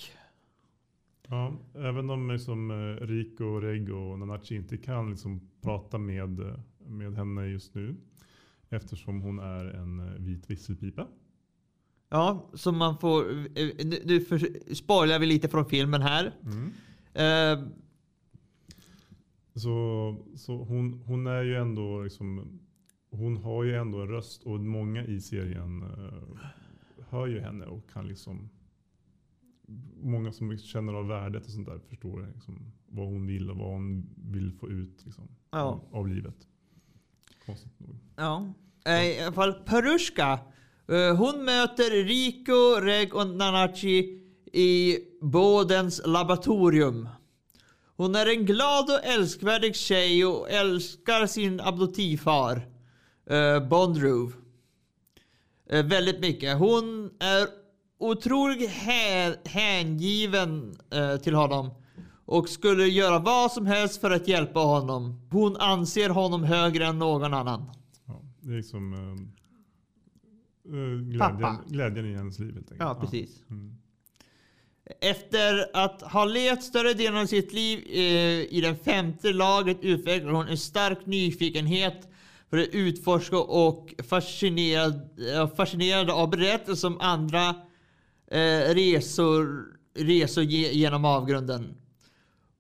Ja, 1.28 1.54
även 1.76 2.10
om 2.10 2.32
liksom, 2.32 2.72
eh, 2.72 3.06
Rico, 3.06 3.60
Reg 3.60 3.94
och 3.94 4.20
Nanachi 4.20 4.56
inte 4.56 4.78
kan 4.78 5.10
liksom, 5.10 5.50
prata 5.62 5.98
med, 5.98 6.40
eh, 6.40 6.60
med 6.88 7.16
henne 7.16 7.46
just 7.46 7.76
nu. 7.76 7.96
Eftersom 8.70 9.22
hon 9.22 9.40
är 9.40 9.66
en 9.66 10.00
eh, 10.00 10.14
vit 10.14 10.50
visselpipa. 10.50 11.08
Ja, 12.10 12.50
så 12.54 12.72
man 12.72 12.98
får... 12.98 13.32
Eh, 13.32 13.70
nu, 13.86 14.02
nu 14.06 14.22
för, 14.22 14.74
spoilar 14.76 15.20
vi 15.20 15.26
lite 15.26 15.50
från 15.50 15.66
filmen 15.66 16.02
här. 16.02 16.36
Mm. 16.44 16.72
Uh, 17.16 17.68
så, 19.54 20.16
så 20.36 20.64
hon, 20.64 20.94
hon 21.06 21.28
är 21.28 21.44
ju 21.44 21.56
ändå 21.56 22.02
liksom, 22.02 22.60
Hon 23.12 23.38
har 23.38 23.64
ju 23.64 23.76
ändå 23.76 24.02
en 24.02 24.08
röst 24.08 24.44
och 24.44 24.60
många 24.60 25.06
i 25.06 25.22
serien 25.22 25.84
uh, 25.84 26.40
hör 27.10 27.28
ju 27.28 27.40
henne 27.40 27.66
och 27.66 27.90
kan 27.94 28.08
liksom... 28.08 28.50
Många 30.02 30.32
som 30.32 30.52
liksom 30.52 30.68
känner 30.68 30.94
av 30.94 31.08
värdet 31.08 31.46
och 31.46 31.52
sånt 31.52 31.68
där 31.68 31.80
förstår 31.80 32.32
liksom 32.34 32.72
vad 32.88 33.08
hon 33.08 33.28
vill 33.28 33.50
och 33.50 33.58
vad 33.58 33.68
hon 33.68 34.10
vill 34.16 34.52
få 34.52 34.70
ut 34.70 35.06
liksom, 35.06 35.28
ja. 35.52 35.82
av, 35.92 36.08
livet. 36.08 36.48
Konstigt 37.46 37.80
nog. 37.80 37.96
Ja. 38.16 38.54
I 38.86 39.22
alla 39.22 39.34
fall 39.34 39.54
Peruska. 39.54 40.40
Eh, 40.92 41.16
hon 41.16 41.46
möter 41.46 42.04
Rico, 42.04 42.82
Reg 42.82 43.16
och 43.16 43.28
Nanachi 43.28 44.22
i 44.54 44.98
Bodens 45.22 46.02
laboratorium. 46.06 47.10
Hon 47.96 48.16
är 48.16 48.26
en 48.26 48.46
glad 48.46 48.90
och 48.90 49.06
älskvärdig 49.06 49.76
tjej 49.76 50.26
och 50.26 50.50
älskar 50.50 51.28
sin 51.28 51.60
adoptivfar 51.60 52.68
eh, 53.30 53.68
Bondruv 53.68 54.34
eh, 55.70 55.86
väldigt 55.86 56.20
mycket. 56.20 56.58
Hon 56.58 57.12
är 57.20 57.48
otroligt 58.00 58.70
hängiven 59.46 60.78
till 61.24 61.36
honom 61.36 61.72
och 62.26 62.50
skulle 62.50 62.84
göra 62.84 63.20
vad 63.20 63.52
som 63.52 63.66
helst 63.66 64.02
för 64.02 64.12
att 64.12 64.28
hjälpa 64.28 64.60
honom. 64.60 65.28
Hon 65.32 65.58
anser 65.58 66.10
honom 66.10 66.44
högre 66.44 66.86
än 66.86 67.00
någon 67.00 67.34
annan. 67.34 67.72
Ja, 68.06 68.22
det 68.42 68.52
är 68.52 68.58
liksom 68.58 68.94
Eh, 70.74 71.02
glädjen, 71.02 71.58
glädjen 71.68 72.06
i 72.06 72.12
ens 72.12 72.40
liv 72.40 72.54
helt 72.54 72.72
enkelt. 72.72 72.80
Ja, 72.80 72.98
precis. 73.02 73.44
Ja. 73.48 73.56
Mm. 73.56 73.76
Efter 75.02 75.66
att 75.74 76.02
ha 76.02 76.26
levt 76.26 76.64
större 76.64 76.94
delen 76.94 77.18
av 77.18 77.26
sitt 77.26 77.54
liv 77.54 77.80
eh, 77.90 78.56
i 78.56 78.62
det 78.62 78.76
femte 78.76 79.34
laget 79.34 79.78
utvecklar 79.82 80.32
hon 80.32 80.48
en 80.48 80.58
stark 80.58 81.06
nyfikenhet 81.06 82.08
för 82.50 82.58
att 82.58 82.68
utforska 82.68 83.38
och 83.38 83.94
fascinerad, 84.10 85.20
eh, 85.36 85.56
fascinerad 85.56 86.10
av 86.10 86.30
berättelser 86.30 86.88
om 86.88 86.98
andra 87.00 87.56
resor, 88.74 89.66
resor 89.96 90.44
genom 90.44 91.06
avgrunden. 91.06 91.76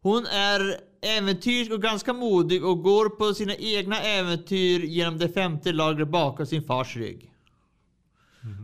Hon 0.02 0.26
är 0.26 0.80
äventyrsk 1.02 1.72
och 1.72 1.82
ganska 1.82 2.14
modig 2.14 2.66
och 2.66 2.84
går 2.84 3.10
på 3.10 3.34
sina 3.34 3.56
egna 3.56 4.02
äventyr 4.02 4.80
genom 4.80 5.18
det 5.18 5.30
femte 5.30 5.72
lagret 5.72 6.08
bakom 6.08 6.46
sin 6.46 6.64
fars 6.64 6.96
rygg. 6.96 7.32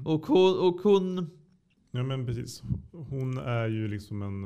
Och 0.06 0.26
hon, 0.26 0.60
och 0.60 0.82
hon 0.82 1.30
Ja 1.96 2.04
men 2.04 2.26
precis. 2.26 2.64
Hon 2.92 3.38
är 3.38 3.68
ju 3.68 3.88
liksom 3.88 4.22
en, 4.22 4.44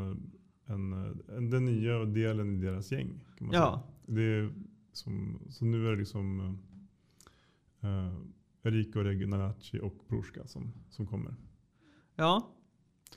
en, 0.66 0.94
en 1.38 1.50
den 1.50 1.66
nya 1.66 2.06
delen 2.06 2.56
i 2.56 2.66
deras 2.66 2.92
gäng. 2.92 3.26
Ja. 3.40 3.50
säga. 3.52 3.82
Det 4.06 4.24
är 4.24 4.54
som, 4.92 5.40
så 5.50 5.66
nu 5.66 5.88
är 5.88 5.92
det 5.92 5.98
liksom 5.98 6.40
uh, 7.84 8.14
Erika 8.64 9.00
och 9.00 9.06
Reginacci 9.06 9.80
och 9.80 10.08
Pruska 10.08 10.48
som, 10.48 10.74
som 10.90 11.08
kommer. 11.08 11.36
ja, 12.16 12.56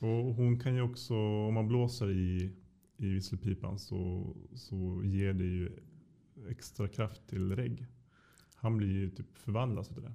Och 0.01 0.35
hon 0.35 0.59
kan 0.59 0.75
ju 0.75 0.81
också, 0.81 1.15
om 1.47 1.53
man 1.53 1.67
blåser 1.67 2.11
i, 2.11 2.51
i 2.97 3.07
visselpipan 3.07 3.79
så, 3.79 4.33
så 4.55 5.01
ger 5.03 5.33
det 5.33 5.45
ju 5.45 5.71
extra 6.49 6.87
kraft 6.87 7.27
till 7.27 7.55
Reg. 7.55 7.85
Han 8.55 8.77
blir 8.77 8.91
ju 8.91 9.09
typ 9.09 9.37
förvandlad 9.37 9.85
till 9.85 10.01
det. 10.01 10.13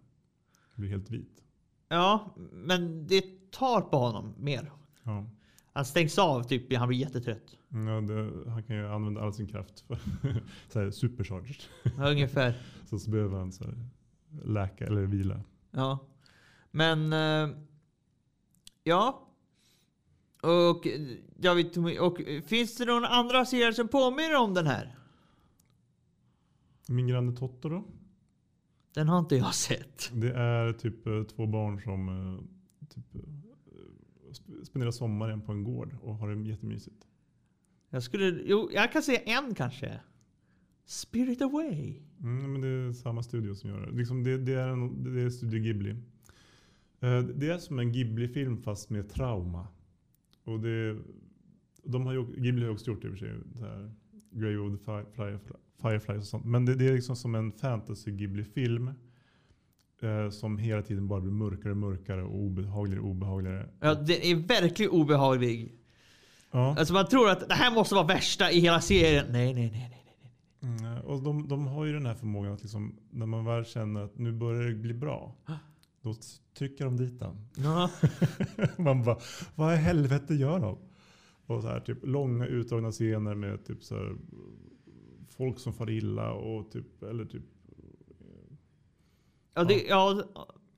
Blir 0.75 0.89
helt 0.89 1.11
vit. 1.11 1.45
Ja, 1.89 2.35
men 2.53 3.07
det 3.07 3.51
tar 3.51 3.81
på 3.81 3.97
honom 3.99 4.35
mer. 4.39 4.73
Ja. 5.03 5.27
Han 5.73 5.85
stängs 5.85 6.19
av 6.19 6.43
typ, 6.43 6.77
han 6.77 6.89
blir 6.89 6.99
jättetrött. 6.99 7.57
Ja, 7.69 8.01
det, 8.01 8.51
han 8.51 8.63
kan 8.63 8.77
ju 8.77 8.89
använda 8.89 9.21
all 9.21 9.35
sin 9.35 9.47
kraft 9.49 9.81
för 9.81 9.99
så 10.73 10.81
här, 10.81 10.91
supercharged. 10.91 11.63
Ja, 11.97 12.11
ungefär. 12.11 12.55
Så, 12.87 12.99
så 12.99 13.11
behöver 13.11 13.39
han 13.39 13.53
så 13.53 13.65
här, 13.65 13.75
läka 14.45 14.87
eller 14.87 15.03
vila. 15.03 15.41
Ja. 15.71 15.99
Men... 16.71 17.13
eh, 17.13 17.57
ja. 18.85 19.25
Och, 20.43 20.87
jag 21.41 21.55
vet, 21.55 21.77
och 22.01 22.21
finns 22.47 22.77
det 22.77 22.85
någon 22.85 23.05
andra 23.05 23.45
serier 23.45 23.73
som 23.73 23.89
påminner 23.89 24.37
om 24.37 24.55
den 24.55 24.67
här? 24.67 24.99
Min 26.89 27.07
granne 27.07 27.37
Totoro. 27.37 27.85
Den 28.95 29.09
har 29.09 29.19
inte 29.19 29.37
jag 29.37 29.55
sett. 29.55 30.11
Det 30.15 30.33
är 30.33 30.73
typ 30.73 31.07
eh, 31.07 31.23
två 31.23 31.47
barn 31.47 31.81
som 31.81 32.09
eh, 32.09 32.87
typ, 32.89 33.15
eh, 33.15 33.21
sp- 34.31 34.65
spenderar 34.65 34.91
sommaren 34.91 35.41
på 35.41 35.53
en 35.53 35.65
gård 35.65 35.97
och 36.03 36.15
har 36.15 36.35
det 36.35 36.49
jättemysigt. 36.49 37.07
Jag 37.91 38.03
skulle... 38.03 38.41
Jo, 38.45 38.71
jag 38.73 38.93
kan 38.93 39.03
säga 39.03 39.21
en 39.21 39.55
kanske. 39.55 40.01
Spirit 40.85 41.43
Away. 41.43 41.97
Mm, 42.21 42.53
men 42.53 42.61
det 42.61 42.69
är 42.69 42.93
samma 42.93 43.23
studio 43.23 43.55
som 43.55 43.71
gör 43.71 43.87
det. 43.87 43.93
Liksom 43.93 44.25
det, 44.25 44.39
det, 44.39 44.53
är 44.53 44.69
en, 44.69 45.15
det 45.15 45.21
är 45.23 45.31
Studio 45.31 45.61
Ghibli. 45.61 45.97
Det 47.35 47.49
är 47.51 47.59
som 47.59 47.79
en 47.79 47.93
Ghibli-film 47.93 48.63
fast 48.63 48.91
med 48.91 49.09
trauma. 49.11 49.69
Och 50.45 50.61
det, 50.61 50.99
de 51.83 52.07
har 52.07 52.13
ju, 52.13 52.27
Ghibli 52.43 52.65
har 52.65 52.73
också 52.73 52.91
gjort 52.91 53.03
det 53.03 53.09
i 53.09 53.11
och 53.11 53.19
för 53.19 53.27
sig. 53.27 53.39
Så 53.55 53.65
här, 53.65 53.93
Grave 54.31 54.59
of 54.59 54.79
the 54.79 54.85
Fire- 54.85 55.07
Firefly, 55.17 55.57
Fireflies 55.83 56.21
och 56.21 56.27
sånt. 56.27 56.45
Men 56.45 56.65
det, 56.65 56.75
det 56.75 56.89
är 56.89 56.93
liksom 56.93 57.17
som 57.17 57.35
en 57.35 57.53
fantasy 57.53 58.11
Ghibli-film. 58.11 58.91
Eh, 60.03 60.31
som 60.31 60.59
hela 60.59 60.83
tiden 60.83 61.09
bara 61.09 61.21
blir 61.21 61.33
mörkare 61.33 61.71
och 61.73 61.77
mörkare 61.79 62.23
och 62.23 62.35
obehagligare 62.39 63.01
och 63.03 63.09
obehagligare. 63.11 63.69
Ja, 63.81 63.95
den 63.95 64.17
är 64.23 64.35
verkligen 64.35 64.93
obehaglig. 64.93 65.75
Ja. 66.51 66.77
Alltså 66.79 66.95
man 66.95 67.07
tror 67.07 67.31
att 67.31 67.49
det 67.49 67.55
här 67.55 67.75
måste 67.75 67.95
vara 67.95 68.07
värsta 68.07 68.51
i 68.51 68.61
hela 68.61 68.81
serien. 68.81 69.27
Nej, 69.31 69.55
nej, 69.55 69.71
nej. 69.71 69.91
nej. 69.91 70.75
Mm, 70.79 71.01
och 71.01 71.23
de, 71.23 71.49
de 71.49 71.67
har 71.67 71.85
ju 71.85 71.93
den 71.93 72.07
här 72.07 72.15
förmågan 72.15 72.53
att 72.53 72.63
liksom, 72.63 72.97
när 73.11 73.27
man 73.27 73.45
väl 73.45 73.65
känner 73.65 74.01
att 74.05 74.19
nu 74.19 74.33
börjar 74.33 74.63
det 74.69 74.75
bli 74.75 74.95
bra. 74.95 75.35
Då 76.03 76.15
trycker 76.59 76.85
de 76.85 76.97
dit 76.97 77.19
den. 77.21 77.49
Ja. 77.57 77.91
Man 78.83 79.03
bara, 79.05 79.19
vad 79.55 79.75
i 79.75 79.77
helvete 79.77 80.35
gör 80.35 80.61
de? 80.61 80.79
Och 81.49 81.63
så 81.63 81.69
här, 81.69 81.81
typ 81.81 81.99
långa 82.03 82.47
utdragna 82.47 82.91
scener 82.91 83.35
med 83.35 83.65
typ 83.65 83.85
så 83.85 83.95
här, 83.95 84.17
folk 85.37 85.59
som 85.59 85.73
far 85.73 85.91
illa 85.91 86.33
och 86.33 86.71
typ, 86.71 87.03
eller 87.03 87.25
typ, 87.25 87.43
Ja, 89.55 89.65
det, 89.65 89.83
ja, 89.89 90.23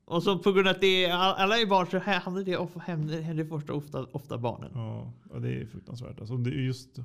och 0.05 0.23
så 0.23 0.39
på 0.39 0.51
grund 0.51 0.67
av 0.67 0.75
att 0.75 0.81
det 0.81 1.05
är, 1.05 1.13
alla 1.13 1.57
är 1.59 1.65
barn 1.65 1.87
så 1.87 1.97
händer 1.97 2.43
det, 2.43 2.57
ofta, 2.57 2.79
händer, 2.79 3.21
händer 3.21 3.45
först 3.45 3.69
ofta, 3.69 4.05
ofta 4.11 4.37
barnen. 4.37 4.71
ja, 4.73 5.13
ja 5.33 5.39
det 5.39 5.61
är 5.61 5.65
fruktansvärt. 5.65 6.19
Alltså 6.19 6.37
det 6.37 6.49
är 6.49 6.61
just, 6.61 6.99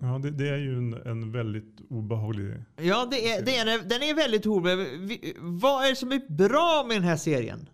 ja 0.00 0.18
det, 0.22 0.30
det 0.30 0.48
är 0.48 0.56
ju 0.58 0.78
en, 0.78 0.94
en 0.94 1.32
väldigt 1.32 1.80
obehaglig, 1.90 2.54
Ja, 2.76 3.08
det 3.10 3.28
är, 3.32 3.44
det 3.44 3.56
är, 3.56 3.88
den 3.88 4.02
är 4.02 4.14
väldigt 4.14 4.46
obehaglig. 4.46 5.36
Vad 5.40 5.84
är 5.84 5.90
det 5.90 5.96
som 5.96 6.12
är 6.12 6.32
bra 6.48 6.84
med 6.88 6.96
den 6.96 7.04
här 7.04 7.16
serien? 7.16 7.68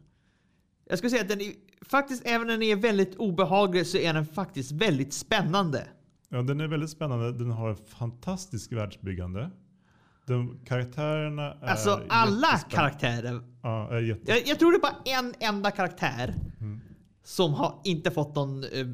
Jag 0.89 0.99
skulle 0.99 1.11
säga 1.11 1.23
att 1.23 1.29
den 1.29 1.41
är, 1.41 1.53
faktiskt, 1.91 2.23
även 2.27 2.47
när 2.47 2.55
den 2.55 2.63
är 2.63 2.77
väldigt 2.77 3.17
obehaglig 3.17 3.87
så 3.87 3.99
är 3.99 4.15
den 4.15 4.27
faktiskt 4.27 4.73
väldigt 4.73 5.13
spännande. 5.13 5.89
ja 6.29 6.43
den 6.43 6.61
är 6.61 6.67
väldigt 6.69 6.91
spännande, 6.91 7.33
den 7.33 7.51
har 7.51 7.71
ett 7.71 7.89
fantastiskt 7.89 8.73
världsbyggande. 8.73 9.51
De, 10.27 10.61
karaktärerna 10.65 11.43
är 11.63 11.67
Alltså 11.67 12.01
alla 12.09 12.59
karaktärer. 12.71 13.41
Ja, 13.63 13.89
är 13.91 14.01
jätte, 14.01 14.31
Jag, 14.33 14.47
jag 14.47 14.59
tror 14.59 14.73
det 14.73 14.79
är 14.79 14.81
bara 14.81 15.19
en 15.19 15.35
enda 15.41 15.71
karaktär 15.71 16.35
Mm. 16.61 16.81
som 17.25 17.55
har 17.55 17.81
inte 17.85 18.11
fått 18.11 18.35
någon 18.35 18.65
eh, 18.65 18.87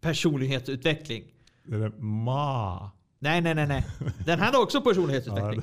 personlighetsutveckling. 0.00 1.24
det 1.64 1.76
är 1.76 1.88
Ma. 2.00 2.90
Nej, 3.18 3.40
nej, 3.40 3.54
nej, 3.54 3.66
nej. 3.66 3.86
Den 4.26 4.38
hade 4.40 4.58
också 4.58 4.80
personlighetsutveckling. 4.80 5.60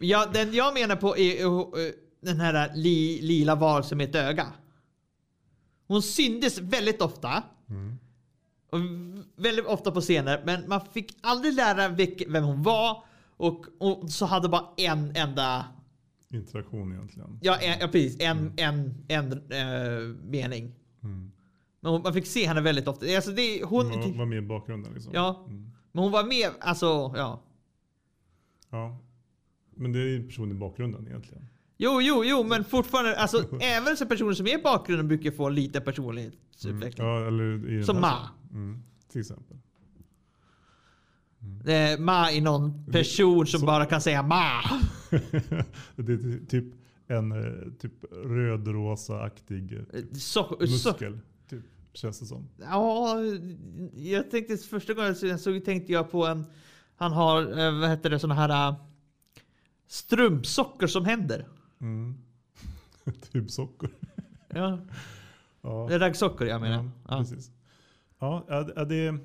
Ja, 0.00 0.26
den 0.32 0.54
jag 0.54 0.74
menar 0.74 0.96
på 0.96 1.16
är 1.16 1.44
eh, 1.44 1.66
den 2.22 2.40
här 2.40 2.70
li, 2.74 3.20
lila 3.22 3.54
varelsen 3.54 3.98
med 3.98 4.08
ett 4.08 4.14
öga. 4.14 4.46
Hon 5.92 6.02
syndes 6.02 6.58
väldigt 6.58 7.02
ofta. 7.02 7.42
Mm. 7.68 7.98
Och 8.70 8.78
väldigt 9.36 9.66
ofta 9.66 9.92
på 9.92 10.00
scener, 10.00 10.42
men 10.46 10.68
man 10.68 10.80
fick 10.92 11.16
aldrig 11.20 11.54
lära 11.54 11.88
vem 12.28 12.44
hon 12.44 12.62
var. 12.62 13.04
Och, 13.36 13.66
och 13.78 14.10
så 14.10 14.26
hade 14.26 14.48
bara 14.48 14.68
en 14.76 15.16
enda, 15.16 15.64
Interaktion 16.30 16.92
egentligen. 16.92 17.38
ja, 17.42 17.58
en, 17.58 17.78
ja 17.80 17.86
precis, 17.86 18.20
en, 18.20 18.52
en, 18.56 19.04
en 19.08 19.32
eh, 19.32 20.16
mening. 20.22 20.74
Mm. 21.02 21.32
Men 21.80 22.02
man 22.02 22.14
fick 22.14 22.26
se 22.26 22.46
henne 22.46 22.60
väldigt 22.60 22.88
ofta. 22.88 23.06
Alltså 23.16 23.30
det, 23.30 23.64
hon, 23.64 23.86
Hon 23.86 24.00
var, 24.00 24.18
var 24.18 24.26
med 24.26 24.38
i 24.38 24.46
bakgrunden 24.46 24.94
liksom. 24.94 25.12
Ja. 25.14 25.44
Mm. 25.48 25.70
men 25.92 26.02
hon 26.02 26.12
var 26.12 26.24
med, 26.24 26.50
alltså 26.60 26.86
ja. 27.16 27.42
ja. 28.70 28.98
Men 29.74 29.92
det 29.92 29.98
är 29.98 30.08
ju 30.08 30.26
person 30.26 30.50
i 30.50 30.54
bakgrunden 30.54 31.06
egentligen. 31.06 31.48
Jo, 31.76 32.00
jo, 32.02 32.24
jo, 32.24 32.44
men 32.44 32.64
fortfarande, 32.64 33.16
alltså 33.16 33.44
även 33.60 33.96
så 33.96 34.06
personer 34.06 34.32
som 34.32 34.46
är 34.46 34.58
i 34.58 34.62
bakgrunden 34.62 35.08
brukar 35.08 35.30
få 35.30 35.48
lite 35.48 35.80
personlighetsutveckling. 35.80 37.06
Ja, 37.06 37.26
eller 37.26 37.70
i 37.70 37.74
den 37.76 37.84
Som 37.86 37.96
här 37.96 38.02
Ma. 38.02 38.28
Mm. 38.52 38.82
Till 39.12 39.20
exempel. 39.20 39.56
Eh, 41.66 41.98
Ma 42.00 42.30
är 42.30 42.40
någon 42.40 42.86
person 42.92 43.46
som 43.46 43.60
Så- 43.60 43.66
bara 43.66 43.86
kan 43.86 44.00
säga 44.00 44.22
Ma. 44.22 44.60
det 45.96 46.12
är 46.12 46.46
typ 46.46 46.64
en 47.06 47.32
eh, 47.32 47.72
typ 47.80 47.92
röd-rosa-aktig 48.24 49.72
eh, 49.72 50.00
typ 50.00 50.16
Så, 50.16 50.44
så, 50.44 50.56
muskel. 50.60 51.18
Typ, 51.50 51.62
känns 51.94 52.20
det 52.20 52.26
som. 52.26 52.48
ja, 52.58 53.16
jag 53.94 54.30
tänkte 54.30 54.56
första 54.56 54.94
gången 54.94 55.14
jag 55.22 55.40
såg 55.40 55.64
tänkte 55.64 55.92
jag 55.92 56.10
på 56.10 56.26
en, 56.26 56.44
han 56.96 57.12
har, 57.12 57.58
eh, 57.58 57.80
vad 57.80 57.90
heter 57.90 58.10
det, 58.10 58.18
såna 58.18 58.34
här 58.34 58.68
eh, 58.70 58.76
strumpsockor 59.86 60.86
som 60.86 61.04
händer. 61.04 61.46
Mm. 61.82 62.14
typ 63.32 63.50
socker. 63.50 63.90
Ja, 64.48 64.78
Ja. 65.62 65.86
det 65.88 65.94
är 65.94 65.98
raggsockor 65.98 66.46
jag 66.46 66.60
menar. 66.60 66.90
Ja, 67.08 67.18
precis. 67.18 67.50
Ja, 68.18 68.44
det- 68.48 68.72
ja, 68.76 68.84
det... 68.84 69.18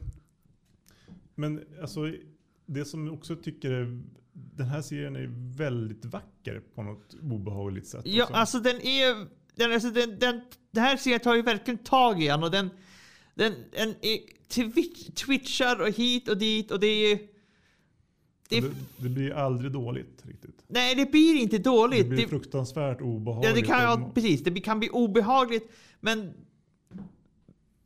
Men 1.36 1.64
alltså, 1.82 2.00
det 2.66 2.86
som 2.86 3.06
jag 3.06 3.14
också 3.16 3.36
tycker 3.36 3.72
är... 3.72 4.02
Den 4.34 4.68
här 4.68 4.82
serien 4.82 5.16
är 5.16 5.28
väldigt 5.58 6.06
vacker 6.06 6.62
på 6.76 6.84
något 6.84 7.14
obehagligt 7.22 7.88
sätt. 7.88 8.02
Ja, 8.06 8.24
också. 8.24 8.36
alltså 8.36 8.60
den 8.60 8.82
är... 8.82 9.28
Den, 9.56 9.72
alltså, 9.74 9.92
den, 9.92 10.20
den, 10.20 10.42
det 10.72 10.80
här 10.82 10.98
serien 10.98 11.20
tar 11.20 11.36
ju 11.36 11.42
verkligen 11.42 11.78
tag 11.78 12.24
i 12.24 12.28
en 12.28 12.44
och 12.44 12.52
den, 12.52 12.70
den, 13.36 13.54
den 13.72 13.90
är 13.90 14.20
twitch, 14.50 15.08
twitchar 15.26 15.82
och 15.82 15.88
hit 15.90 16.30
och 16.30 16.38
dit 16.38 16.72
och 16.72 16.80
det 16.80 16.88
är... 16.88 17.20
Det, 18.50 18.60
det, 18.62 18.70
det 18.98 19.10
blir 19.10 19.34
aldrig 19.34 19.72
dåligt 19.72 20.24
riktigt. 20.26 20.64
nej, 20.68 20.96
det 20.96 21.12
blir 21.12 21.36
inte 21.36 21.58
Det 21.58 21.64
dåligt. 21.64 22.08
blir 22.10 22.22
Det, 22.22 22.28
fruktansvärt 22.28 23.02
obehagligt. 23.02 23.50
ja, 23.50 23.56
det 23.56 23.62
kan, 23.62 23.82
ja, 23.82 24.12
precis, 24.14 24.44
det 24.44 24.60
kan 24.60 24.80
bli 24.80 24.90
obehagligt, 24.90 25.72
men... 26.00 26.34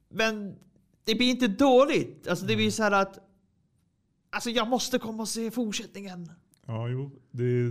Men 0.09 0.55
det 1.03 1.15
blir 1.15 1.29
inte 1.29 1.47
dåligt. 1.47 2.27
Alltså 2.27 2.45
det 2.45 2.55
blir 2.55 2.71
så 2.71 2.83
här 2.83 2.91
att... 2.91 3.19
Alltså 4.29 4.49
jag 4.49 4.67
måste 4.67 4.99
komma 4.99 5.21
och 5.23 5.27
se 5.27 5.51
fortsättningen. 5.51 6.31
Ja, 6.65 6.89
jo. 6.89 7.11
Det, 7.31 7.63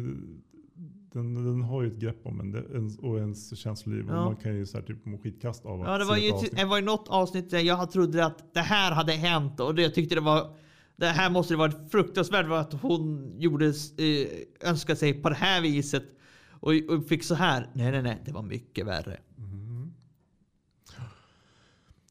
den, 1.13 1.35
den 1.35 1.63
har 1.63 1.83
ju 1.83 1.89
ett 1.89 1.99
grepp 1.99 2.27
om 2.27 2.41
en, 2.41 2.99
och 3.03 3.19
ens 3.19 3.59
känsloliv. 3.59 4.05
Ja. 4.09 4.25
Man 4.25 4.37
kan 4.37 4.55
ju 4.57 4.67
så 4.67 4.79
här, 4.79 4.85
typ 4.85 5.07
må 5.07 5.19
skitkast 5.19 5.67
av 5.67 5.81
att 5.83 5.87
Ja, 5.89 5.99
det 5.99 6.05
se 6.05 6.09
var 6.09 6.17
ett 6.17 6.23
ju 6.25 6.33
avsnitt. 6.33 6.57
det 6.57 6.65
var 6.65 6.77
ju 6.79 6.85
något 6.85 7.09
avsnitt 7.09 7.51
där 7.51 7.59
jag 7.61 7.91
trodde 7.91 8.25
att 8.27 8.55
det 8.55 8.61
här 8.61 8.93
hade 8.93 9.13
hänt 9.13 9.61
och 9.61 9.79
jag 9.81 9.95
tyckte 9.95 10.15
det 10.15 10.21
var 10.21 10.57
det 11.01 11.07
här 11.07 11.31
måste 11.31 11.55
det 11.55 11.59
varit 11.59 11.91
fruktansvärt 11.91 12.47
att 12.51 12.73
hon 12.73 13.35
gjorde 13.39 13.67
eh, 13.67 14.69
önskade 14.71 14.97
sig 14.97 15.23
på 15.23 15.29
det 15.29 15.35
här 15.35 15.61
viset 15.63 16.05
och, 16.51 16.73
och 16.89 17.07
fick 17.09 17.25
så 17.25 17.35
här. 17.35 17.67
Nej, 17.73 17.93
nej, 17.93 18.03
nej, 18.03 18.23
det 18.25 18.33
var 18.33 18.43
mycket 18.43 18.87
värre. 18.87 19.21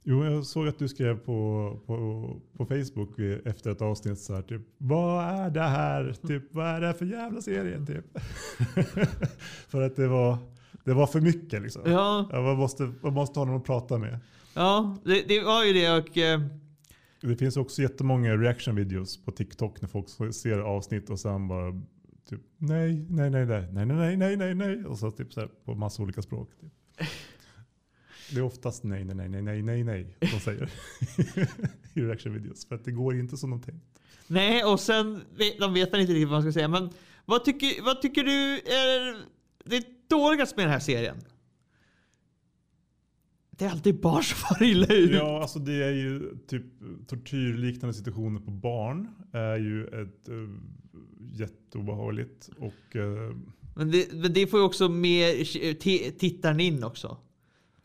Jo, 0.04 0.25
jag 0.25 0.45
såg 0.45 0.67
att 0.67 0.80
du 0.80 0.88
skrev 0.88 1.17
på, 1.17 1.80
på, 1.86 1.95
på 2.58 2.65
Facebook 2.65 3.19
efter 3.45 3.71
ett 3.71 3.82
avsnitt 3.82 4.19
så 4.19 4.36
här 4.36 4.41
typ 4.41 4.62
Vad 4.78 5.25
är 5.25 5.49
det 5.49 5.63
här? 5.63 6.15
Typ, 6.28 6.43
vad 6.52 6.67
är 6.67 6.82
det 6.82 6.88
här 6.88 6.93
för 6.93 7.06
jävla 7.06 7.41
serie? 7.41 7.86
Typ. 7.86 8.06
för 9.67 9.82
att 9.82 9.95
det 9.95 10.08
var, 10.08 10.38
det 10.86 10.93
var 10.93 11.08
för 11.08 11.21
mycket 11.21 11.62
liksom. 11.62 11.82
Ja, 11.86 12.30
Ja, 12.32 12.41
man, 12.41 12.58
måste, 12.58 12.93
man 13.02 13.13
måste 13.13 13.39
ha 13.39 13.45
någon 13.45 13.58
att 13.58 13.65
prata 13.65 13.97
med. 13.97 14.19
ja, 14.54 14.97
det, 15.04 15.28
det 15.28 15.41
var 15.41 15.63
ju 15.63 15.73
det 15.73 15.91
och 15.91 16.17
eh, 16.17 16.41
Det 17.21 17.36
finns 17.36 17.58
också 17.58 17.82
jättemånga 17.82 18.38
reaction 18.38 18.75
videos 18.75 19.23
på 19.25 19.32
TikTok 19.32 19.82
när 19.82 19.89
folk 19.89 20.34
ser 20.36 20.60
avsnitt 20.60 21.10
och 21.10 21.19
sen 21.19 21.47
bara 21.47 21.82
typ 22.29 22.41
nej, 22.58 23.05
nej, 23.10 23.29
nej, 23.29 23.45
nej, 23.45 23.67
nej, 23.71 23.86
nej, 23.86 24.17
nej, 24.17 24.38
nej, 24.38 24.55
nej. 24.55 24.86
Och 24.86 24.99
så 24.99 25.12
typ 25.12 25.34
så 25.34 25.39
här 25.39 25.49
på 25.65 25.75
massa 25.75 26.03
olika 26.03 26.21
språk. 26.21 26.49
Typ. 26.62 26.71
Det 28.32 28.39
är 28.39 28.43
oftast 28.43 28.84
nej, 28.84 29.03
nej, 29.03 29.15
nej, 29.15 29.29
nej, 29.29 29.41
nej, 29.41 29.62
nej, 29.63 29.84
nej 29.84 30.15
de 30.19 30.39
säger 30.39 30.71
i 31.93 32.01
reaction 32.01 32.34
videos. 32.34 32.65
För 32.65 32.75
att 32.75 32.86
det 32.86 32.91
går 32.91 33.19
inte 33.19 33.38
som 33.38 33.49
de 33.49 33.62
tänkt. 33.62 33.86
nej 34.27 34.63
och 34.63 34.79
sen 34.79 35.21
de 35.60 35.73
vet 35.73 35.93
väl 35.93 36.01
inte 36.01 36.13
riktigt 36.13 36.27
vad 36.29 36.36
man 36.36 36.41
ska 36.41 36.51
säga. 36.51 36.67
Men 36.67 36.89
vad 37.25 37.45
tycker, 37.45 37.84
vad 37.84 38.01
tycker 38.01 38.23
du 38.23 38.53
är 38.60 39.23
det 39.63 40.10
dåligaste 40.10 40.55
med 40.55 40.65
den 40.65 40.71
här 40.71 40.79
serien? 40.79 41.17
Det 43.59 43.65
är 43.65 43.69
alltid 43.69 43.99
barn 44.01 44.23
som 44.23 44.37
far 44.37 44.63
illa 44.65 44.85
ut. 44.87 45.11
Ja, 45.11 45.41
alltså 45.41 45.59
det 45.59 45.83
är 45.83 45.91
ju 45.91 46.37
typ 46.47 46.63
tortyrliknande 47.07 47.93
situationer 47.93 48.39
på 48.39 48.51
barn. 48.51 49.07
är 49.31 49.57
ju 49.57 49.85
ett 49.85 50.29
uh, 50.29 50.49
jätteobehagligt. 51.19 52.49
Och 52.57 52.95
uh, 52.95 53.35
Men 53.75 53.91
det, 53.91 54.13
men 54.13 54.33
det 54.33 54.47
får 54.47 54.59
ju 54.59 54.65
också 54.65 54.89
mer 54.89 55.43
t- 55.73 56.11
tittaren 56.19 56.59
in 56.59 56.83
också. 56.83 57.17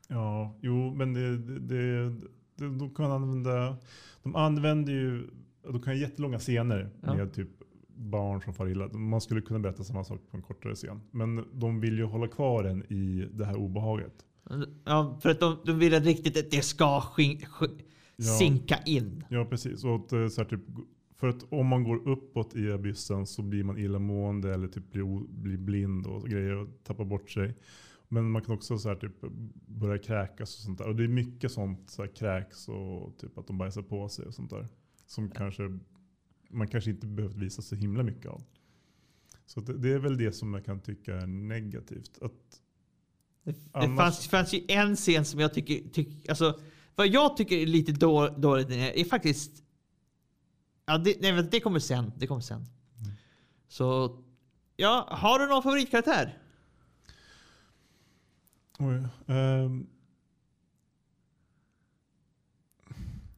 Ja, 0.09 0.57
jo, 0.61 0.95
men 0.95 1.15
det, 1.15 1.37
det, 1.39 1.59
det, 1.61 2.09
det, 2.57 2.79
de 2.79 2.95
kan 2.95 3.11
använda, 3.11 3.77
de 4.23 4.37
använder 4.37 4.93
ju, 4.93 5.31
de 5.63 5.83
kan 5.83 5.93
ha 5.93 6.01
jättelånga 6.01 6.39
scener 6.39 6.91
Ja. 7.03 7.15
med 7.15 7.33
typ 7.35 7.49
barn 7.97 8.41
som 8.41 8.55
far 8.55 8.69
illa. 8.69 8.89
Man 8.89 9.21
skulle 9.21 9.41
kunna 9.41 9.59
berätta 9.61 9.85
samma 9.85 10.05
sak 10.05 10.21
på 10.31 10.37
en 10.37 10.43
kortare 10.43 10.75
scen. 10.75 11.01
Men 11.11 11.45
de 11.53 11.81
vill 11.81 11.99
ju 11.99 12.05
hålla 12.05 12.29
kvar 12.29 12.65
en 12.65 12.83
i 12.93 13.29
det 13.33 13.45
här 13.45 13.57
obehaget. 13.57 14.15
Ja, 14.85 15.19
för 15.23 15.29
att 15.31 15.41
de, 15.41 15.57
de 15.67 15.79
vill 15.79 15.95
att 15.95 16.05
riktigt 16.05 16.37
att 16.37 16.51
det 16.51 16.63
ska 16.63 17.01
skin, 17.01 17.39
sk- 17.39 17.81
Ja. 18.17 18.25
sinka 18.39 18.79
in. 18.87 19.25
Ja, 19.29 19.45
precis. 19.45 19.85
Och 19.85 19.95
att, 19.95 20.13
eh, 20.13 20.29
så 20.29 20.41
här, 20.43 20.49
typ, 20.49 20.61
för 21.17 21.29
att 21.29 21.53
om 21.53 21.67
man 21.67 21.85
går 21.85 22.09
uppåt 22.09 22.57
i 22.57 22.73
abyssen 22.73 23.27
så 23.27 23.43
blir 23.43 23.65
man 23.65 23.79
illamående 23.79 24.55
eller 24.55 24.69
typ 24.69 24.91
blir, 24.93 25.27
blir 25.29 25.57
blind 25.57 26.07
och 26.07 26.29
grejer 26.29 26.57
och 26.57 26.69
tappar 26.85 27.05
bort 27.05 27.31
sig. 27.31 27.55
Men 28.09 28.31
man 28.31 28.43
kan 28.43 28.55
också 28.55 28.79
så 28.79 28.89
här, 28.89 28.97
typ, 28.97 29.13
börja 29.67 29.99
kräkas 29.99 30.57
och 30.57 30.63
sånt 30.63 30.79
där. 30.79 30.89
Och 30.89 30.97
det 30.97 31.05
är 31.05 31.09
mycket 31.09 31.53
sånt, 31.53 31.91
så 31.91 32.03
här, 32.03 32.09
kräks 32.15 32.69
och 32.69 33.19
typ 33.19 33.39
att 33.39 33.47
de 33.47 33.59
bajsar 33.59 33.83
på 33.83 34.09
sig 34.09 34.27
och 34.27 34.35
sånt 34.35 34.51
där. 34.51 34.69
Som 35.07 35.31
kanske, 35.31 35.79
man 36.51 36.69
kanske 36.69 36.91
inte 36.91 37.07
behövt 37.07 37.37
visa 37.37 37.63
så 37.63 37.75
himla 37.75 38.03
mycket 38.03 38.27
av. 38.31 38.43
Så 39.47 39.61
det, 39.61 39.79
det 39.79 39.93
är 39.93 39.99
väl 39.99 40.17
det 40.17 40.33
som 40.33 40.55
jag 40.55 40.65
kan 40.65 40.81
tycka 40.81 41.17
är 41.17 41.27
negativt. 41.27 42.19
Att, 42.23 42.61
Det, 43.45 43.53
det 43.73 43.97
fanns, 43.97 44.29
fanns 44.29 44.53
ju 44.55 44.65
en 44.69 44.97
scen 44.97 45.25
som 45.25 45.41
jag 45.41 45.55
tycker, 45.55 45.89
tyck, 45.89 46.29
alltså, 46.29 46.61
vad 46.95 47.09
jag 47.09 47.37
tycker 47.37 47.57
är 47.57 47.67
lite 47.67 47.93
då, 47.93 48.29
dåligt 48.29 48.71
är 48.71 49.05
faktiskt, 49.05 49.63
ja 50.87 50.99
det, 50.99 51.21
nej, 51.21 51.43
det 51.43 51.61
kommer 51.61 51.79
sen, 51.79 52.13
det 52.17 52.27
kommer 52.27 52.41
sen. 52.41 52.67
Så, 53.69 54.19
ja, 54.77 55.09
har 55.11 55.39
du 55.39 55.47
någon 55.47 55.63
favoritkaraktär? 55.63 56.39
oj, 58.79 59.07
ehm, 59.27 59.87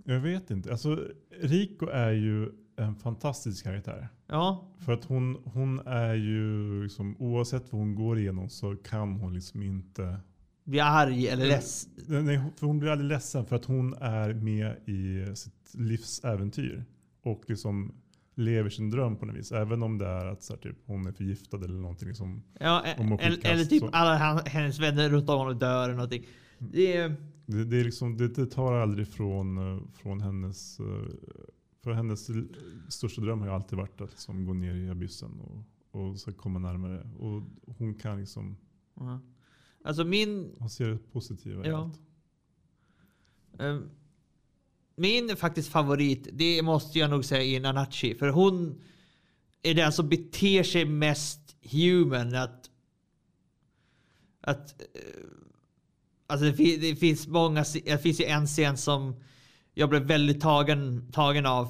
jag 0.04 0.20
vet 0.20 0.50
inte. 0.50 0.70
Alltså, 0.70 1.08
Rico 1.30 1.86
är 1.86 2.12
ju 2.12 2.65
en 2.76 2.94
fantastisk 2.96 3.64
karaktär. 3.64 4.08
Ja, 4.26 4.68
För 4.78 4.92
att 4.92 5.04
hon, 5.04 5.36
hon 5.44 5.78
är 5.86 6.14
ju, 6.14 6.82
liksom, 6.82 7.16
oavsett 7.18 7.72
vad 7.72 7.80
hon 7.80 7.94
går 7.94 8.18
igenom 8.18 8.48
så 8.48 8.76
kan 8.76 9.12
hon 9.12 9.34
liksom 9.34 9.62
inte... 9.62 10.16
blir 10.64 10.82
arg 10.82 11.28
eller 11.28 11.46
less. 11.46 11.88
Nej, 12.06 12.40
för 12.56 12.66
hon 12.66 12.78
blir 12.78 12.90
aldrig 12.90 13.08
ledsen 13.08 13.46
för 13.46 13.56
att 13.56 13.64
hon 13.64 13.94
är 13.94 14.34
med 14.34 14.76
i 14.88 15.26
sitt 15.36 15.74
livs 15.74 16.24
äventyr. 16.24 16.84
Och 17.22 17.42
liksom 17.46 17.94
lever 18.34 18.70
sin 18.70 18.90
dröm 18.90 19.16
på 19.16 19.26
något 19.26 19.36
vis. 19.36 19.52
Även 19.52 19.82
om 19.82 19.98
det 19.98 20.06
är 20.06 20.26
att 20.26 20.42
så 20.42 20.52
här, 20.52 20.60
typ, 20.60 20.76
hon 20.86 21.06
är 21.06 21.12
förgiftad 21.12 21.56
eller 21.56 21.74
någonting. 21.80 22.08
Liksom. 22.08 22.42
Ja, 22.60 22.84
man 22.98 23.18
eller, 23.20 23.46
eller 23.52 23.64
typ 23.64 23.80
så- 23.80 23.88
alla 23.92 24.42
hennes 24.46 24.78
vänner 24.78 25.08
runt 25.10 25.28
om 25.30 25.38
honom 25.38 25.58
dör 25.58 25.84
eller 25.84 25.94
någonting. 25.94 26.24
Det 26.58 26.96
är, 26.96 27.16
Det, 27.46 27.64
det, 27.64 27.80
är 27.80 27.84
liksom, 27.84 28.16
det, 28.16 28.28
det 28.28 28.46
tar 28.46 28.72
aldrig 28.74 29.08
från, 29.08 29.58
eh, 29.76 29.82
från 30.02 30.20
hennes... 30.20 30.78
För 31.86 31.92
hennes 31.92 32.30
största 32.88 33.20
dröm 33.20 33.40
har 33.40 33.46
ju 33.46 33.52
alltid 33.52 33.78
varit 33.78 34.00
att 34.00 34.10
liksom 34.10 34.44
gå 34.46 34.52
ner 34.52 34.74
i 34.74 34.90
abyssen 34.90 35.40
och, 35.40 35.64
och 36.00 36.18
så 36.20 36.32
komma 36.32 36.58
närmare. 36.58 37.10
Och 37.18 37.42
hon 37.78 37.94
kan 37.94 38.20
liksom, 38.20 38.56
ja. 38.94 39.20
Alltså 39.84 40.04
min, 40.04 40.54
hon 40.58 40.70
ser 40.70 40.88
det 40.88 40.98
positiva 41.12 41.66
i 41.66 41.68
Ja. 41.68 41.78
allt. 41.84 42.00
Eh, 43.58 43.80
Min 44.96 45.36
faktiskt 45.36 45.68
favorit, 45.68 46.28
det 46.32 46.62
måste 46.62 46.98
jag 46.98 47.10
nog 47.10 47.24
säga 47.24 47.42
är 47.56 47.60
Nanachi. 47.60 48.14
För 48.14 48.28
hon 48.28 48.82
är 49.62 49.74
den 49.74 49.92
som 49.92 50.08
beter 50.08 50.62
sig 50.62 50.84
mest 50.84 51.56
human. 51.72 52.34
Att, 52.34 52.70
att, 54.40 54.80
eh, 54.80 55.26
alltså 56.26 56.46
det, 56.46 56.54
fin- 56.54 56.80
det 56.80 56.96
finns 56.96 57.28
många, 57.28 57.64
det 57.84 58.02
finns 58.02 58.20
ju 58.20 58.24
en 58.24 58.46
scen 58.46 58.76
som 58.76 59.14
jag 59.78 59.88
blev 59.88 60.02
väldigt 60.02 60.40
tagen, 60.40 61.12
tagen 61.12 61.46
av. 61.46 61.66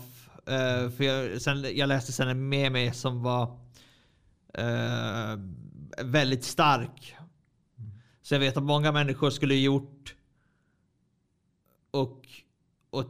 eh, 0.46 0.90
för 0.90 1.02
jag, 1.04 1.42
sen, 1.42 1.76
jag 1.76 1.88
läste 1.88 2.12
sen 2.12 2.28
en 2.28 2.48
med 2.48 2.72
mig 2.72 2.94
som 2.94 3.22
var 3.22 3.42
eh, 4.54 5.38
väldigt 6.04 6.44
stark. 6.44 7.16
Så 8.22 8.34
jag 8.34 8.40
vet 8.40 8.56
att 8.56 8.62
många 8.62 8.92
människor 8.92 9.30
skulle 9.30 9.54
gjort 9.54 10.14
och, 11.90 12.28
och 12.90 13.04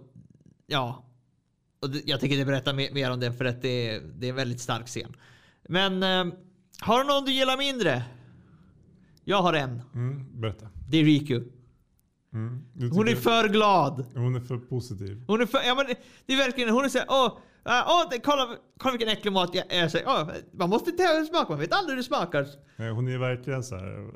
ja. 0.66 1.04
Och 1.80 1.88
jag 2.04 2.20
tänker 2.20 2.36
inte 2.36 2.46
berätta 2.46 2.72
mer, 2.72 2.92
mer 2.92 3.10
om 3.10 3.20
det 3.20 3.32
för 3.32 3.44
att 3.44 3.62
det 3.62 3.90
är, 3.90 4.00
det 4.00 4.26
är 4.26 4.30
en 4.30 4.36
väldigt 4.36 4.60
stark 4.60 4.86
scen. 4.86 5.16
Men 5.68 6.02
eh, 6.02 6.34
har 6.80 6.98
du 6.98 7.04
någon 7.04 7.24
du 7.24 7.32
gillar 7.32 7.56
mindre? 7.56 8.02
Jag 9.24 9.42
har 9.42 9.52
en. 9.52 9.82
Mm, 9.94 10.40
berätta. 10.40 10.68
Det 10.88 10.96
är 10.96 11.04
Riku. 11.04 11.44
Mm. 12.36 12.90
Hon 12.92 13.08
är 13.08 13.14
för 13.14 13.48
glad. 13.48 14.04
hon 14.14 14.34
är 14.36 14.40
för 14.40 14.58
positiv. 14.58 15.24
Hon 15.26 15.40
är 15.40 15.46
för, 15.46 15.58
ja, 15.66 15.74
men 15.74 15.86
det- 16.26 16.32
är 16.32 16.36
verkligen, 16.36 16.70
hon 16.70 16.84
är 16.84 16.88
såhär, 16.88 17.06
åh, 17.10 17.38
äh, 17.64 17.86
åh 17.88 18.18
kolla, 18.24 18.48
kolla 18.78 18.92
vilken 18.92 19.08
äcklig 19.08 19.32
mat 19.32 19.54
jag 19.54 19.72
är. 19.72 19.88
Så, 19.88 19.98
åh, 20.06 20.28
man 20.52 20.70
måste 20.70 20.90
inte 20.90 21.02
ha 21.02 21.24
smaka, 21.24 21.46
man 21.52 21.58
vet 21.58 21.72
aldrig 21.72 21.90
hur 21.92 21.96
det 21.96 22.02
smakar. 22.02 22.46
Nej, 22.76 22.90
Hon 22.90 23.08
är 23.08 23.18
verkligen 23.18 23.62
så 23.64 23.76
här. 23.76 24.10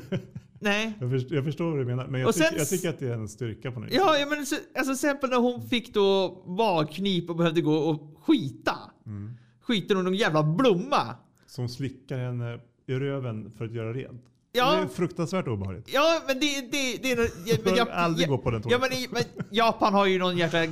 Nej. 0.60 0.92
jag, 1.00 1.10
förstår, 1.10 1.34
jag 1.36 1.44
förstår 1.44 1.70
vad 1.70 1.78
du 1.78 1.84
menar. 1.84 2.06
Men 2.06 2.20
jag, 2.20 2.34
sen 2.34 2.44
tycker, 2.44 2.58
jag 2.58 2.68
tycker 2.68 2.88
att 2.88 2.98
det 2.98 3.08
är 3.08 3.14
en 3.14 3.28
styrka 3.28 3.72
på 3.72 3.80
något. 3.80 3.92
Ja, 3.92 4.18
ja 4.18 4.26
men 4.26 4.46
så, 4.46 4.54
alltså 4.56 4.82
till 4.84 4.92
exempel 5.08 5.30
när 5.30 5.36
hon 5.38 5.62
fick 5.68 5.94
då 5.94 6.42
magknip 6.46 7.30
och 7.30 7.36
behövde 7.36 7.60
gå 7.60 7.74
och 7.76 8.16
skita. 8.26 8.76
Mm. 9.06 9.34
Skiter 9.60 9.94
hon 9.94 10.04
någon 10.04 10.14
jävla 10.14 10.42
blomma. 10.42 11.14
Som 11.46 11.68
slickar 11.68 12.18
henne 12.18 12.60
i 12.86 12.92
röven 12.94 13.50
för 13.50 13.64
att 13.64 13.72
göra 13.72 13.92
rent. 13.92 14.22
Ja. 14.52 14.72
Det 14.72 14.82
är 14.82 14.86
fruktansvärt 14.86 15.48
obehagligt. 15.48 15.88
Ja, 15.92 16.20
men 16.26 16.40
det, 16.40 16.60
det, 16.72 16.96
det 17.02 17.12
är. 17.12 17.30
Ja, 17.46 17.56
Jag 17.76 17.88
aldrig 17.90 18.28
gå 18.28 18.38
på 18.38 18.50
den 18.50 18.62
ja, 18.68 18.78
men, 18.78 18.90
men 19.10 19.22
Japan 19.50 19.94
har 19.94 20.06
ju 20.06 20.18
någon 20.18 20.36
jäkla... 20.36 20.64
eh, 20.64 20.70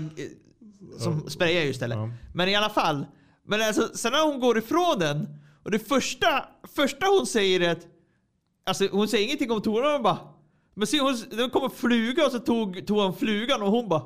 Som 0.99 1.31
sprayar 1.31 1.63
ju 1.63 1.69
istället. 1.71 1.99
Ja. 1.99 2.11
Men 2.35 2.49
i 2.49 2.55
alla 2.55 2.71
fall. 2.71 3.07
Men 3.47 3.63
alltså, 3.63 3.89
sen 3.95 4.13
när 4.13 4.27
hon 4.27 4.41
går 4.41 4.59
ifrån 4.59 4.99
den. 4.99 5.29
Och 5.65 5.71
det 5.71 5.79
första, 5.79 6.45
första 6.75 7.07
hon 7.07 7.27
säger 7.27 7.61
är 7.61 7.71
att... 7.71 7.87
Alltså 8.67 8.89
hon 8.93 9.09
säger 9.09 9.25
ingenting 9.25 9.51
om 9.51 9.63
toan. 9.63 9.93
Hon 9.93 10.03
bara... 10.03 10.19
Men 10.75 10.87
se, 10.87 11.01
hon, 11.01 11.17
det 11.31 11.51
kom 11.51 11.65
en 11.65 11.71
fluga 11.71 12.27
och 12.27 12.33
så 12.33 12.39
tog, 12.39 12.91
han 13.01 13.15
flugan 13.17 13.63
och 13.63 13.71
hon 13.71 13.89
bara... 13.89 14.03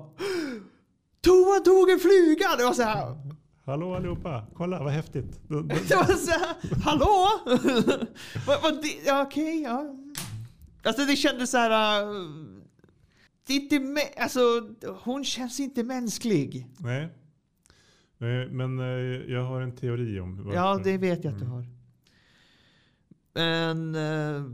Toan 1.21 1.63
tog 1.65 1.91
en 1.91 1.99
fluga! 2.01 2.57
Det 2.59 2.65
var 2.65 2.73
så 2.73 2.83
här... 2.83 3.17
Hallå 3.65 3.95
allihopa, 3.95 4.47
kolla 4.55 4.83
vad 4.83 4.93
häftigt. 4.93 5.41
Det- 5.49 5.63
det- 5.63 5.69
Det 5.89 5.95
var 5.97 6.05
så 6.05 6.31
här, 6.31 6.57
hallå? 6.85 7.29
vad, 8.63 8.83
det, 8.83 8.89
ja, 9.07 9.23
okej. 9.23 9.67
Alltså 10.85 11.05
det 11.07 11.17
kändes 11.17 11.51
så 11.51 11.57
här... 11.57 12.03
äh, 12.03 12.09
Det 13.47 13.53
är 13.53 13.57
inte, 13.73 14.01
alltså 14.23 14.41
hon 15.05 15.25
känns 15.25 15.61
inte 15.61 15.83
mänsklig. 15.85 16.67
Nej. 16.79 17.09
Men 18.51 18.79
eh, 18.79 18.87
jag 19.33 19.45
har 19.45 19.61
en 19.61 19.77
teori 19.77 20.21
om 20.21 20.37
varför. 20.45 20.59
Ja, 20.59 20.81
det 20.85 20.99
vet 20.99 21.25
jag 21.25 21.33
att 21.33 21.39
du 21.39 21.45
Mm. 21.45 21.57
har. 21.57 21.67
Men... 23.35 23.95
eh, 23.95 24.53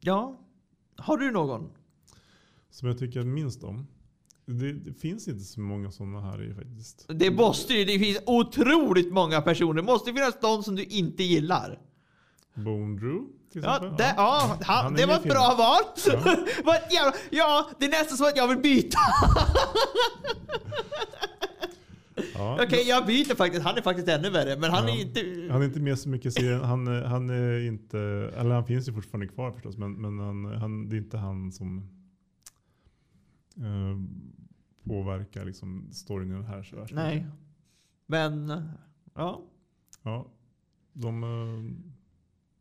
ja. 0.00 0.40
Har 0.96 1.16
du 1.16 1.30
någon? 1.30 1.70
Som 2.70 2.88
jag 2.88 2.98
tycker 2.98 3.22
minst 3.22 3.64
om. 3.64 3.86
Det, 4.46 4.72
det 4.72 4.92
finns 4.94 5.28
inte 5.28 5.44
så 5.44 5.60
många 5.60 5.90
sådana 5.90 6.20
här 6.20 6.42
i 6.50 6.54
faktiskt. 6.54 7.04
Det 7.08 7.30
måste 7.30 7.74
ju, 7.74 7.84
det 7.84 7.98
finns 7.98 8.18
otroligt 8.26 9.12
många 9.12 9.40
personer. 9.42 9.74
Det 9.74 9.82
måste 9.82 10.12
finnas 10.12 10.42
någon 10.42 10.62
som 10.62 10.76
du 10.76 10.84
inte 10.84 11.22
gillar. 11.22 11.78
Bone 12.54 13.00
Drew 13.00 13.22
till 13.52 13.62
Ja, 13.64 13.76
exempel. 13.76 13.96
det, 13.98 14.14
ja, 14.16 14.58
han, 14.62 14.84
Han 14.84 14.94
är 14.94 14.98
det 14.98 15.06
var 15.06 15.14
ett 15.14 15.22
bra 15.22 15.54
val. 15.58 15.82
Ja. 16.06 16.36
Jävla, 16.90 17.12
ja, 17.30 17.70
det 17.78 17.84
är 17.86 17.90
nästan 17.90 18.18
så 18.18 18.28
att 18.28 18.36
jag 18.36 18.48
vill 18.48 18.58
byta. 18.58 18.98
Ja, 22.34 22.58
Okej, 22.62 22.84
jag 22.88 23.06
byter 23.06 23.34
faktiskt. 23.34 23.64
Han 23.64 23.76
är 23.76 23.82
faktiskt 23.82 24.08
ännu 24.08 24.30
värre, 24.30 24.56
men 24.58 24.70
han 24.70 24.88
Ja. 24.88 24.94
är 24.94 25.00
inte... 25.00 25.52
Han 25.52 25.60
är 25.62 25.66
inte 25.66 25.80
med 25.80 25.98
så 25.98 26.08
mycket 26.08 26.26
i 26.26 26.30
serien. 26.30 26.60
Han, 26.60 26.86
han 26.86 27.30
är 27.30 27.60
inte, 27.66 27.98
eller 28.36 28.54
han 28.54 28.64
finns 28.66 28.88
ju 28.88 28.92
fortfarande 28.92 29.26
kvar 29.26 29.52
förstås, 29.52 29.76
men, 29.76 29.92
men 29.92 30.18
han, 30.18 30.44
han, 30.44 30.88
det 30.88 30.96
är 30.96 30.98
inte 30.98 31.16
han 31.18 31.52
som 31.52 31.88
eh, 33.56 33.98
påverkar 34.88 35.44
liksom 35.44 35.88
storyn 35.92 36.30
i 36.30 36.34
den 36.34 36.44
här 36.44 36.62
så 36.62 36.76
värst 36.76 36.94
Nej. 36.94 37.14
mycket. 37.16 37.30
Men, 38.06 38.62
ja. 39.14 39.42
Ja, 40.02 40.26
de, 40.92 41.22
eh, 41.22 41.72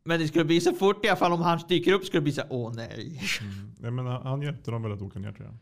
Men 0.03 0.19
det 0.19 0.27
skulle 0.27 0.45
bli 0.45 0.62
så 0.62 0.73
fort 0.73 1.06
i 1.06 1.10
alla 1.10 1.17
fall 1.17 1.32
om 1.32 1.41
han 1.41 1.60
dyker 1.69 1.93
upp 1.93 2.06
skulle 2.06 2.19
det 2.19 2.23
bli 2.23 2.32
så 2.32 2.41
här, 2.41 2.47
åh 2.53 2.73
nej. 2.75 3.21
mm, 3.41 3.71
jag 3.82 3.93
menar, 3.93 4.21
han 4.23 4.41
hjälpte 4.41 4.71
dem 4.71 4.84
väl 4.84 4.91
att 4.91 5.01
åka 5.01 5.19
ner 5.19 5.32
tror 5.32 5.45
jag. 5.47 5.56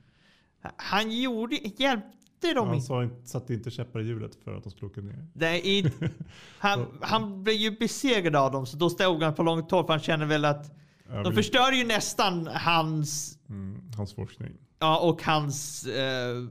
Han 0.78 1.12
gjorde, 1.22 1.56
hjälpte 1.56 2.54
dem 2.56 2.68
Han 2.68 2.82
sa, 2.82 3.10
satte 3.24 3.54
inte 3.54 3.72
käppar 3.72 4.00
i 4.00 4.04
hjulet 4.08 4.36
för 4.36 4.54
att 4.58 4.64
de 4.64 4.70
skulle 4.72 4.92
åka 4.92 5.02
ner. 5.02 5.28
Är 5.40 5.66
inte 5.66 6.10
han, 6.60 6.86
han 7.02 7.44
blev 7.44 7.56
ju 7.56 7.72
besegrad 7.72 8.36
av 8.36 8.52
dem 8.52 8.66
så 8.66 8.78
då 8.78 8.90
stod 8.90 9.24
han 9.24 9.34
på 9.36 9.44
långt 9.44 9.72
håll 9.72 9.86
för 9.86 9.94
han 9.94 10.00
känner 10.02 10.26
väl 10.26 10.46
att 10.46 10.72
Jag 11.08 11.24
de 11.24 11.30
vill- 11.30 11.36
förstör 11.36 11.72
ju 11.72 11.84
nästan 11.88 12.48
hans, 12.48 13.40
mm, 13.52 13.82
hans 13.98 14.14
forskning. 14.14 14.52
ja 14.80 15.00
och 15.00 15.24
hans 15.24 15.86
eh, 15.86 16.48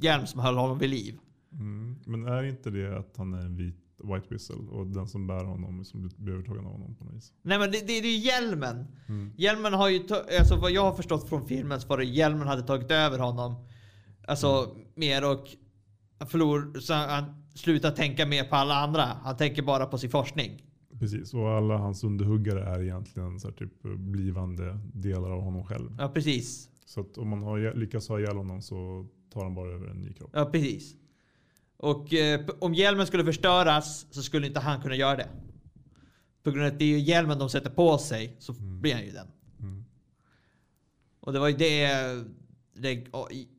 hjälm 0.00 0.26
som 0.26 0.40
höll 0.40 0.56
honom 0.56 0.78
vid 0.78 0.90
liv. 0.90 1.18
Mm. 1.52 1.96
Men 2.06 2.26
är 2.26 2.42
inte 2.42 2.70
det 2.70 2.98
att 2.98 3.16
han 3.16 3.34
är 3.34 3.40
en 3.40 3.56
vit 3.56 3.78
White 4.04 4.26
Whistle 4.30 4.56
och 4.70 4.86
den 4.86 5.06
som 5.06 5.26
bär 5.26 5.44
honom 5.44 5.84
som 5.84 6.10
blir 6.16 6.34
övertagen 6.34 6.66
av 6.66 6.72
honom 6.72 6.94
på 6.94 7.04
något 7.04 7.14
vis? 7.14 7.32
Nej 7.42 7.58
men 7.58 7.70
det, 7.70 7.78
det, 7.78 8.00
det 8.00 8.08
är 8.08 8.12
ju 8.12 8.18
hjälmen. 8.18 8.86
Mm. 9.08 9.32
Hjälmen 9.36 9.72
har 9.72 9.88
ju, 9.88 10.02
alltså 10.38 10.56
vad 10.56 10.70
jag 10.70 10.82
har 10.82 10.92
förstått 10.92 11.28
från 11.28 11.46
filmen 11.46 11.80
så 11.80 11.88
var 11.88 11.98
det 11.98 12.04
hjälmen 12.04 12.48
hade 12.48 12.62
tagit 12.62 12.90
över 12.90 13.18
honom. 13.18 13.68
Alltså 14.28 14.76
mer 14.94 15.30
och 15.30 15.46
förlor, 16.28 16.80
så 16.80 16.94
han 16.94 17.24
slutar 17.54 17.90
tänka 17.90 18.26
mer 18.26 18.44
på 18.44 18.56
alla 18.56 18.74
andra. 18.74 19.02
Han 19.02 19.36
tänker 19.36 19.62
bara 19.62 19.86
på 19.86 19.98
sin 19.98 20.10
forskning. 20.10 20.62
Precis, 21.02 21.34
och 21.34 21.50
alla 21.50 21.76
hans 21.76 22.04
underhuggare 22.04 22.64
är 22.64 22.82
egentligen 22.82 23.40
så 23.40 23.50
typ 23.52 23.82
blivande 23.82 24.78
delar 24.94 25.30
av 25.30 25.40
honom 25.42 25.64
själv. 25.64 25.96
Ja 25.98 26.08
precis. 26.08 26.68
Så 26.84 27.00
att 27.00 27.18
om 27.18 27.28
man 27.28 27.42
har 27.42 27.74
lyckas 27.74 28.08
ha 28.08 28.18
ihjäl 28.20 28.36
honom 28.36 28.62
så 28.62 29.06
tar 29.32 29.42
han 29.42 29.54
bara 29.54 29.70
över 29.70 29.86
en 29.86 29.96
ny 29.96 30.12
kropp. 30.12 30.30
Ja 30.32 30.44
precis. 30.44 30.96
Och 31.76 32.14
eh, 32.14 32.40
om 32.60 32.74
hjälmen 32.74 33.06
skulle 33.06 33.24
förstöras 33.24 34.06
så 34.10 34.22
skulle 34.22 34.46
inte 34.46 34.60
han 34.60 34.82
kunna 34.82 34.94
göra 34.94 35.16
det. 35.16 35.28
På 36.42 36.50
grund 36.50 36.66
av 36.66 36.72
att 36.72 36.78
det 36.78 36.84
är 36.84 36.98
hjälmen 36.98 37.38
de 37.38 37.50
sätter 37.50 37.70
på 37.70 37.98
sig 37.98 38.36
så 38.38 38.52
blir 38.52 38.94
han 38.94 39.04
ju 39.04 39.10
den. 39.10 39.26
Mm. 39.60 39.84
Och 41.20 41.32
det 41.32 41.38
var 41.38 41.48
ju 41.48 41.56
det 41.56 41.88
det 42.74 43.06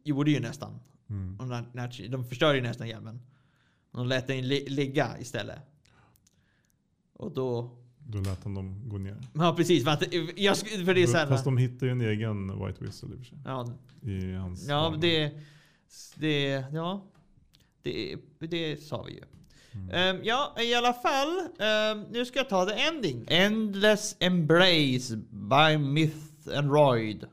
gjorde 0.03 0.31
ju 0.31 0.39
nästan. 0.39 0.79
Mm. 1.09 1.37
De 2.09 2.25
förstörde 2.25 2.55
ju 2.55 2.61
nästan 2.63 2.87
hjälmen. 2.87 3.21
De 3.91 4.07
lät 4.07 4.27
den 4.27 4.47
li- 4.47 4.69
ligga 4.69 5.19
istället. 5.19 5.59
Och 7.23 7.31
då... 7.31 7.77
Då 8.07 8.17
lät 8.17 8.43
han 8.43 8.53
dem 8.53 8.89
gå 8.89 8.97
ner. 8.97 9.17
Ja 9.33 9.53
precis, 9.57 9.85
jag, 10.35 10.57
för 10.57 10.93
det 10.93 11.03
är 11.03 11.07
så 11.07 11.17
här, 11.17 11.27
Fast 11.27 11.45
de 11.45 11.57
hittar 11.57 11.85
ju 11.85 11.91
en 11.91 12.01
egen 12.01 12.65
White 12.65 12.83
Whistle 12.83 13.09
i 13.09 13.15
och 13.15 13.19
för 13.19 13.25
sig. 13.25 13.37
ja, 13.45 13.67
I 14.01 14.33
hans 14.33 14.67
ja, 14.67 14.95
det, 15.01 15.31
det... 16.15 16.63
Ja. 16.73 17.05
Det, 17.81 18.15
det 18.39 18.83
sa 18.83 19.03
vi 19.03 19.13
ju. 19.13 19.21
Ehm, 19.91 20.19
ja, 20.23 20.55
i 20.59 20.73
alla 20.73 20.93
fall. 20.93 21.39
ehm, 21.59 22.05
nu 22.11 22.25
ska 22.25 22.39
jag 22.39 22.49
ta 22.49 22.65
the 22.65 22.73
ending. 22.73 23.25
Endless 23.27 24.15
Embrace 24.19 25.15
by 25.29 25.77
Myth 25.77 26.57
and 26.57 26.71
Royd. 26.71 27.25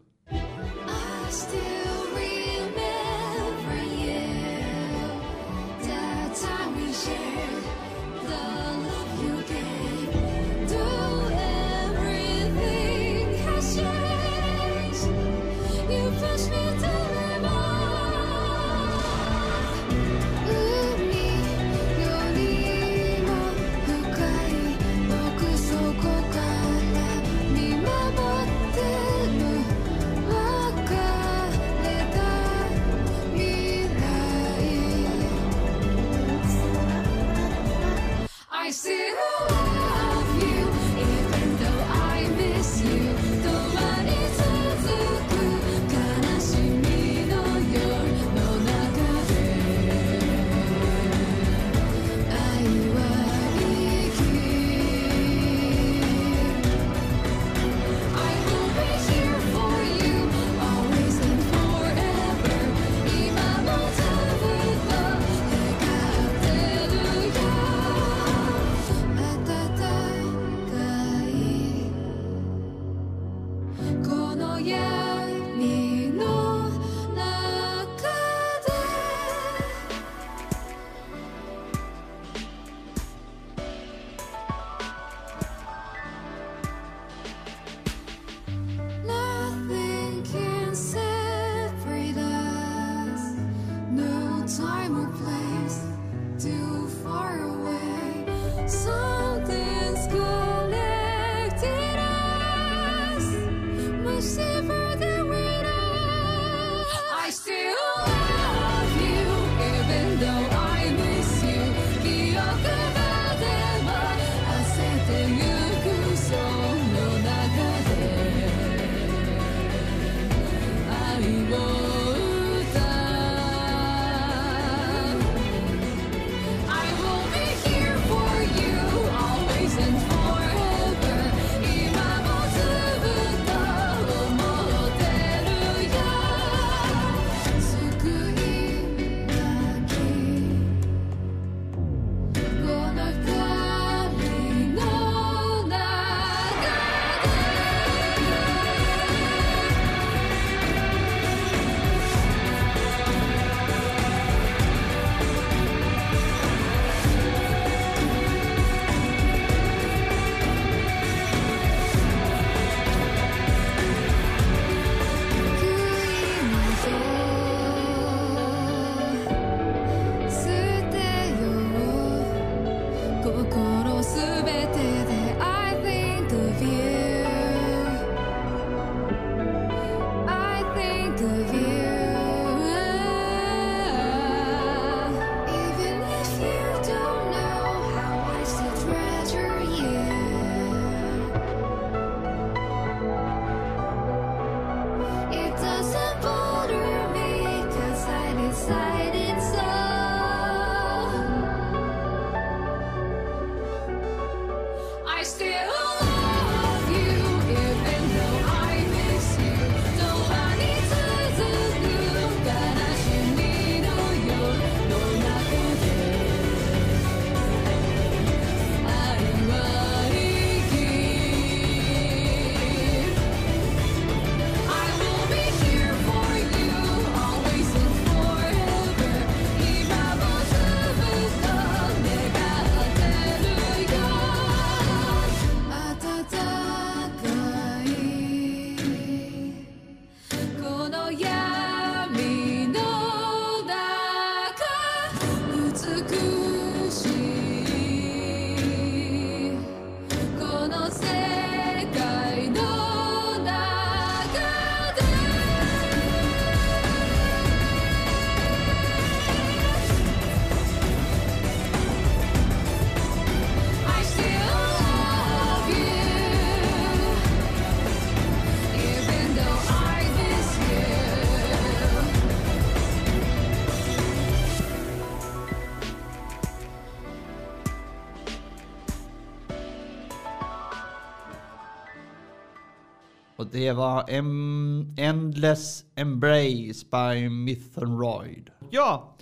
Det 283.52 283.72
var 283.72 284.04
em 284.08 284.94
Endless 284.98 285.84
Embrace 285.94 286.86
by 286.90 287.28
Mythonroid. 287.28 288.50
Ja, 288.70 289.16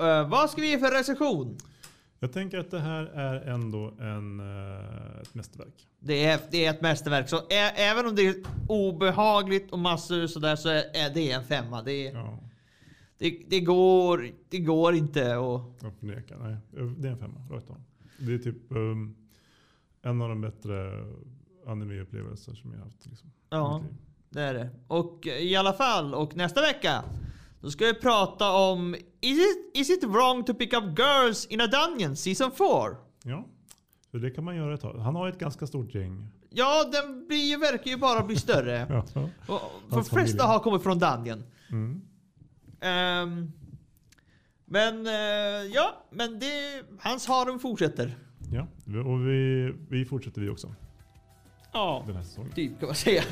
eh, 0.00 0.28
vad 0.28 0.50
ska 0.50 0.60
vi 0.60 0.70
ge 0.70 0.78
för 0.78 0.90
recension? 0.98 1.58
Jag 2.18 2.32
tänker 2.32 2.58
att 2.58 2.70
det 2.70 2.80
här 2.80 3.02
är 3.04 3.40
ändå 3.40 3.94
en, 4.00 4.40
eh, 4.40 5.20
ett 5.22 5.34
mästerverk. 5.34 5.86
Det 5.98 6.24
är, 6.24 6.40
det 6.50 6.66
är 6.66 6.70
ett 6.70 6.80
mästerverk, 6.80 7.28
så 7.28 7.36
ä, 7.36 7.70
även 7.76 8.06
om 8.06 8.14
det 8.14 8.26
är 8.26 8.34
obehagligt 8.68 9.70
och 9.72 9.78
massor 9.78 10.26
sådär 10.26 10.56
så 10.56 10.68
är, 10.68 10.82
är 10.94 11.14
det 11.14 11.30
en 11.30 11.44
femma. 11.44 11.82
Det, 11.82 12.02
Ja, 12.04 12.38
det, 13.18 13.42
det, 13.48 13.60
går, 13.60 14.30
det 14.48 14.58
går 14.58 14.94
inte 14.94 15.22
att... 15.22 15.82
jag 15.82 15.94
förnekar. 16.00 16.38
Nej, 16.38 16.56
det 16.98 17.08
är 17.08 17.12
en 17.12 17.18
femma. 17.18 17.40
Rakt 17.50 17.70
av. 17.70 17.82
Det 18.18 18.34
är 18.34 18.38
typ 18.38 18.56
um, 18.68 19.16
en 20.02 20.22
av 20.22 20.28
de 20.28 20.40
bättre 20.40 21.04
animeupplevelser 21.66 22.54
som 22.54 22.72
jag 22.72 22.80
haft. 22.80 23.06
Liksom, 23.06 23.30
Ja, 23.50 23.82
det 24.30 24.40
är 24.42 24.54
det. 24.54 24.70
Och 24.88 25.26
i 25.26 25.56
alla 25.56 25.72
fall, 25.72 26.14
och 26.14 26.36
nästa 26.36 26.60
vecka 26.60 27.04
då 27.60 27.70
ska 27.70 27.84
vi 27.86 27.94
prata 27.94 28.52
om 28.52 28.94
Is 29.20 29.38
it, 29.38 29.70
is 29.74 29.90
it 29.90 30.04
wrong 30.04 30.44
to 30.44 30.54
pick 30.54 30.72
up 30.72 30.84
girls 30.98 31.46
in 31.46 31.60
a 31.60 31.66
dungeon 31.66 32.16
season 32.16 32.50
4? 32.50 32.66
ja, 33.24 33.44
så 34.10 34.18
det 34.18 34.30
kan 34.30 34.44
man 34.44 34.56
göra 34.56 34.74
ett 34.74 34.80
tag. 34.80 34.98
Han 34.98 35.14
har 35.16 35.28
ett 35.28 35.38
ganska 35.38 35.66
stort 35.66 35.94
gäng. 35.94 36.28
Ja, 36.50 36.84
den 36.92 37.26
blir, 37.28 37.58
verkar 37.58 37.90
ju 37.90 37.96
bara 37.96 38.24
bli 38.24 38.36
större. 38.36 38.86
Ja. 39.14 39.22
Och 39.54 39.60
de 39.88 39.94
Hans 39.94 40.10
flesta 40.10 40.44
har 40.44 40.58
kommit 40.58 40.82
från 40.82 40.98
Dungeon. 40.98 41.42
Mm. 41.70 42.00
Ehm, 42.80 43.52
men 44.64 45.06
eh, 45.06 45.12
ja, 45.74 46.04
men 46.10 46.38
det, 46.38 46.82
hans 47.00 47.26
harem 47.26 47.58
fortsätter. 47.58 48.18
ja. 48.52 48.66
Och 49.06 49.26
vi, 49.28 49.72
vi 49.88 50.04
fortsätter 50.04 50.40
vi 50.40 50.48
också 50.48 50.74
Ja, 51.72 52.02
den 52.06 52.16
här 52.16 52.22
säsongen. 52.22 52.52
typ 52.52 52.80
kan 52.80 52.86
man 52.88 52.96
säga. 52.96 53.22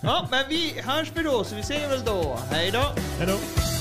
Ja, 0.00 0.28
men 0.30 0.44
vi 0.48 0.80
hörs 0.80 1.12
vi 1.14 1.22
då, 1.22 1.44
så 1.44 1.54
vi 1.54 1.62
säger 1.62 1.88
väl 1.88 2.04
då 2.04 2.38
hej 2.50 2.70
då. 2.70 2.82
Hej 3.18 3.26
då! 3.26 3.71